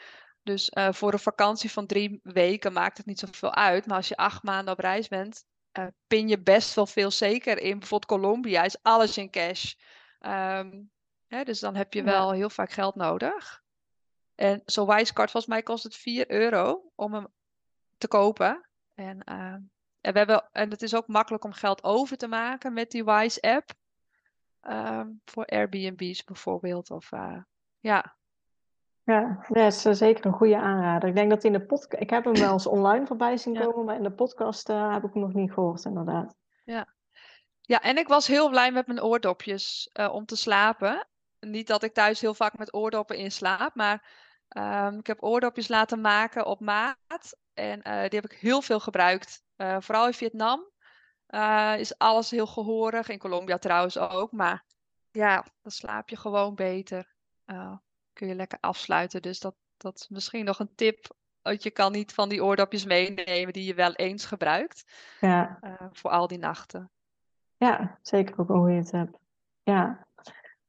[0.49, 3.87] Dus uh, voor een vakantie van drie weken maakt het niet zoveel uit.
[3.87, 5.45] Maar als je acht maanden op reis bent,
[5.79, 7.11] uh, pin je best wel veel.
[7.11, 9.75] Zeker in bijvoorbeeld Colombia is alles in cash.
[10.21, 10.91] Um,
[11.27, 12.37] hè, dus dan heb je wel ja.
[12.37, 13.63] heel vaak geld nodig.
[14.35, 17.27] En zo'n Wisecard, volgens mij kost het 4 euro om hem
[17.99, 18.69] te kopen.
[18.95, 19.53] En, uh,
[20.01, 23.05] en, we hebben, en het is ook makkelijk om geld over te maken met die
[23.05, 23.71] Wise app.
[24.63, 26.91] Um, voor Airbnb's bijvoorbeeld.
[26.91, 27.11] Of,
[27.81, 28.17] ja,
[29.13, 31.09] ja, dat is eh, zeker een goede aanrader.
[31.09, 33.79] Ik denk dat in de podcast, ik heb hem wel eens online voorbij zien komen,
[33.79, 33.85] ja.
[33.85, 36.35] maar in de podcast uh, heb ik hem nog niet gehoord, inderdaad.
[36.65, 36.87] Ja.
[37.61, 41.07] ja, en ik was heel blij met mijn oordopjes uh, om te slapen.
[41.41, 44.17] Niet dat ik thuis heel vaak met oordoppen inslaap, maar
[44.89, 47.39] um, ik heb oordopjes laten maken op maat.
[47.55, 49.43] En die heb ik heel veel gebruikt.
[49.57, 50.71] vooral in Vietnam
[51.77, 53.09] is alles heel gehoorig.
[53.09, 54.33] In Colombia trouwens ook.
[54.33, 54.65] Maar
[55.11, 57.15] ja, dan slaap je gewoon beter
[58.19, 59.23] kun je lekker afsluiten.
[59.23, 61.17] Dus dat, dat is misschien nog een tip.
[61.43, 64.85] Want je kan niet van die oordopjes meenemen die je wel eens gebruikt.
[65.21, 65.59] Ja.
[65.63, 66.91] Uh, voor al die nachten.
[67.57, 69.19] Ja, zeker ook een goede tip.
[69.63, 70.07] Ja.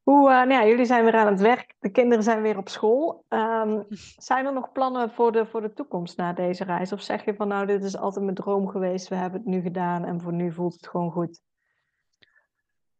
[0.02, 1.74] Hoe, uh, nou ja, jullie zijn weer aan het werk.
[1.78, 3.24] De kinderen zijn weer op school.
[3.28, 3.86] Um,
[4.28, 6.92] zijn er nog plannen voor de, voor de toekomst na deze reis?
[6.92, 9.08] Of zeg je van nou, dit is altijd mijn droom geweest.
[9.08, 11.40] We hebben het nu gedaan en voor nu voelt het gewoon goed.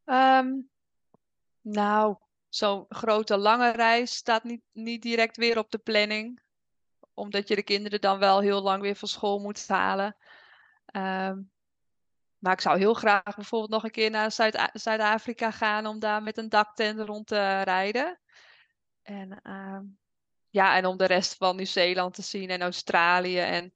[0.05, 0.68] Um,
[1.61, 2.16] nou,
[2.51, 6.42] zo'n grote lange reis staat niet, niet direct weer op de planning.
[7.14, 10.16] Omdat je de kinderen dan wel heel lang weer van school moet halen.
[10.96, 11.51] Um,
[12.38, 14.32] maar ik zou heel graag bijvoorbeeld nog een keer naar
[14.72, 18.20] Zuid-Afrika gaan om daar met een daktent rond te rijden.
[19.03, 19.98] En, um,
[20.48, 23.38] ja, en om de rest van Nieuw-Zeeland te zien en Australië.
[23.38, 23.72] En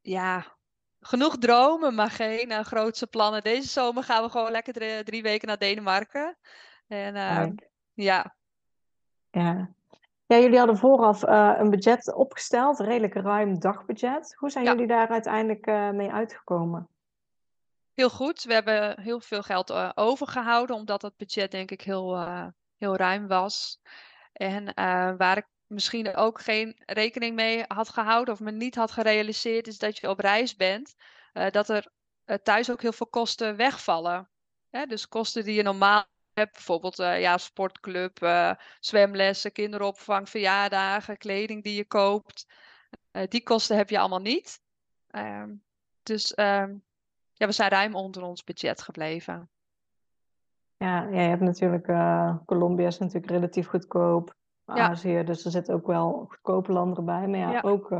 [0.00, 0.56] ja,
[1.00, 3.42] genoeg dromen, maar geen uh, grootse plannen.
[3.42, 6.38] Deze zomer gaan we gewoon lekker drie, drie weken naar Denemarken.
[6.86, 7.52] En uh, ja.
[8.02, 8.36] Ja.
[10.26, 14.34] Ja, jullie hadden vooraf uh, een budget opgesteld, een redelijk ruim dagbudget.
[14.36, 14.70] Hoe zijn ja.
[14.70, 16.88] jullie daar uiteindelijk uh, mee uitgekomen?
[17.94, 18.42] heel goed.
[18.42, 22.26] We hebben heel veel geld uh, overgehouden, omdat het budget denk ik heel,
[22.76, 23.80] heel ruim was.
[24.32, 24.74] En
[25.16, 29.78] waar ik misschien ook geen rekening mee had gehouden of me niet had gerealiseerd, is
[29.78, 30.94] dat je op reis bent,
[31.50, 31.90] dat er
[32.42, 34.30] thuis ook heel veel kosten wegvallen.
[34.88, 36.04] dus kosten die je normaal
[36.38, 38.18] hebt, bijvoorbeeld ja, sportclub,
[38.80, 42.46] zwemlessen, kinderopvang, verjaardagen, kleding die je koopt.
[43.28, 44.60] die kosten heb je allemaal niet.
[45.10, 45.54] Ehm,
[46.02, 46.74] dus ehm,
[47.32, 49.50] ja, we zijn ruim onder ons budget gebleven.
[50.76, 51.86] Ja, ja je hebt natuurlijk,
[52.46, 54.36] Colombia is natuurlijk relatief goedkoop.
[54.64, 57.26] Azië, dus er zitten ook wel goedkope landen bij.
[57.26, 57.90] Maar ja, ook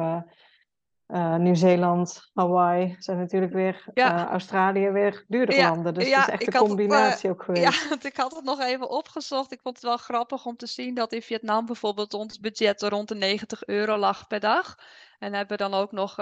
[1.09, 4.29] uh, uh, Nieuw-Zeeland, Hawaii zijn natuurlijk weer, ja.
[4.29, 5.95] Australië weer duurdere landen.
[5.95, 7.83] Dus het is echt een combinatie ook geweest.
[7.83, 9.53] Ja, want ik had het nog even opgezocht.
[9.53, 13.09] Ik vond het wel grappig om te zien dat in Vietnam bijvoorbeeld ons budget rond
[13.09, 14.79] de 90 euro lag per dag.
[15.19, 16.17] En hebben dan ook nog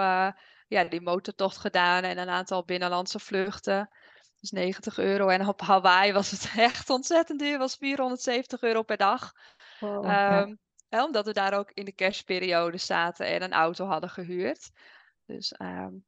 [0.69, 3.91] ja, die motortocht gedaan en een aantal binnenlandse vluchten.
[4.41, 5.29] Dus 90 euro.
[5.29, 7.59] En op Hawaii was het echt ontzettend duur.
[7.59, 9.33] was 470 euro per dag.
[9.81, 10.59] um,
[11.05, 14.71] omdat we daar ook in de kerstperiode zaten en een auto hadden gehuurd.
[15.25, 16.05] Dus um,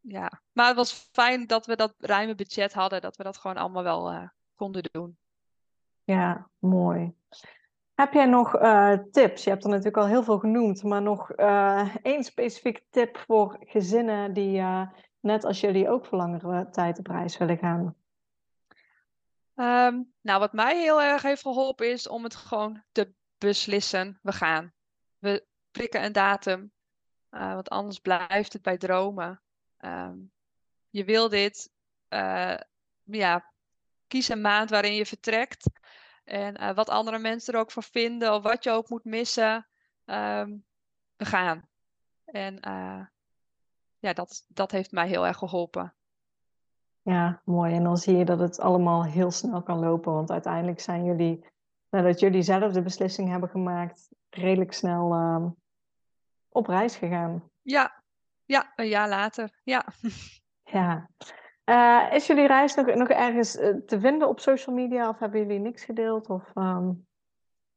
[0.00, 3.00] ja, maar het was fijn dat we dat ruime budget hadden.
[3.00, 5.18] Dat we dat gewoon allemaal wel uh, konden doen.
[6.04, 7.14] Ja, mooi.
[7.94, 9.44] Heb jij nog uh, tips?
[9.44, 13.56] Je hebt er natuurlijk al heel veel genoemd, maar nog uh, één specifieke tip voor
[13.60, 14.62] gezinnen die,
[15.20, 17.94] net als jullie, ook voor langere tijd op reis willen gaan?
[19.54, 24.18] Um, nou, wat mij heel erg heeft geholpen is om het gewoon te beslissen.
[24.22, 24.72] We gaan.
[25.18, 26.72] We prikken een datum,
[27.30, 29.42] want anders blijft het bij dromen.
[29.80, 30.32] Um,
[30.90, 31.70] je wil dit,
[33.04, 33.52] ja,
[34.06, 35.70] kies een maand waarin je vertrekt.
[36.24, 39.68] En uh, wat andere mensen er ook van vinden, of wat je ook moet missen,
[40.04, 40.64] um,
[41.16, 41.68] we gaan.
[42.24, 42.58] En
[43.98, 45.94] ja, dat, dat heeft mij heel erg geholpen.
[47.02, 47.74] Ja, mooi.
[47.74, 50.12] En dan zie je dat het allemaal heel snel kan lopen.
[50.12, 51.44] Want uiteindelijk zijn jullie,
[51.90, 55.46] nadat jullie zelf de beslissing hebben gemaakt, redelijk snel uh,
[56.48, 57.50] op reis gegaan.
[57.62, 58.02] Ja,
[58.44, 59.50] ja, een jaar later.
[59.62, 59.86] Ja.
[60.64, 61.08] Ja.
[61.64, 65.40] Uh, is jullie reis nog, nog ergens uh, te vinden op social media of hebben
[65.40, 66.28] jullie niks gedeeld?
[66.28, 67.06] Of, um...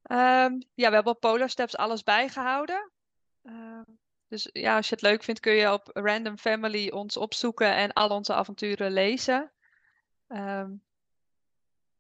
[0.04, 2.92] um, ja, we hebben op Polar Steps alles bijgehouden.
[3.44, 3.82] Uh,
[4.28, 7.94] dus ja, als je het leuk vindt kun je op Random Family ons opzoeken en
[7.94, 9.52] al onze avonturen lezen.
[10.28, 10.84] Um,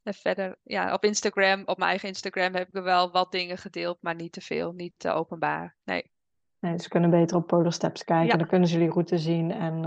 [0.03, 3.97] en verder, ja, op Instagram, op mijn eigen Instagram heb ik wel wat dingen gedeeld,
[4.01, 5.75] maar niet te veel, niet te openbaar.
[5.83, 6.11] Nee.
[6.59, 8.37] Nee, ze kunnen beter op Polar Steps kijken, ja.
[8.37, 9.83] dan kunnen ze jullie route zien en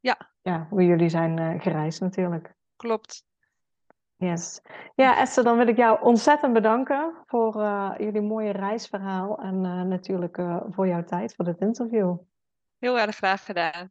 [0.00, 0.30] ja.
[0.42, 2.54] ja, hoe jullie zijn uh, gereisd natuurlijk.
[2.76, 3.24] Klopt.
[4.16, 4.60] Yes.
[4.94, 9.82] Ja, Esther, dan wil ik jou ontzettend bedanken voor uh, jullie mooie reisverhaal en uh,
[9.82, 12.16] natuurlijk voor jouw tijd voor dit interview.
[12.78, 13.90] Heel erg graag gedaan.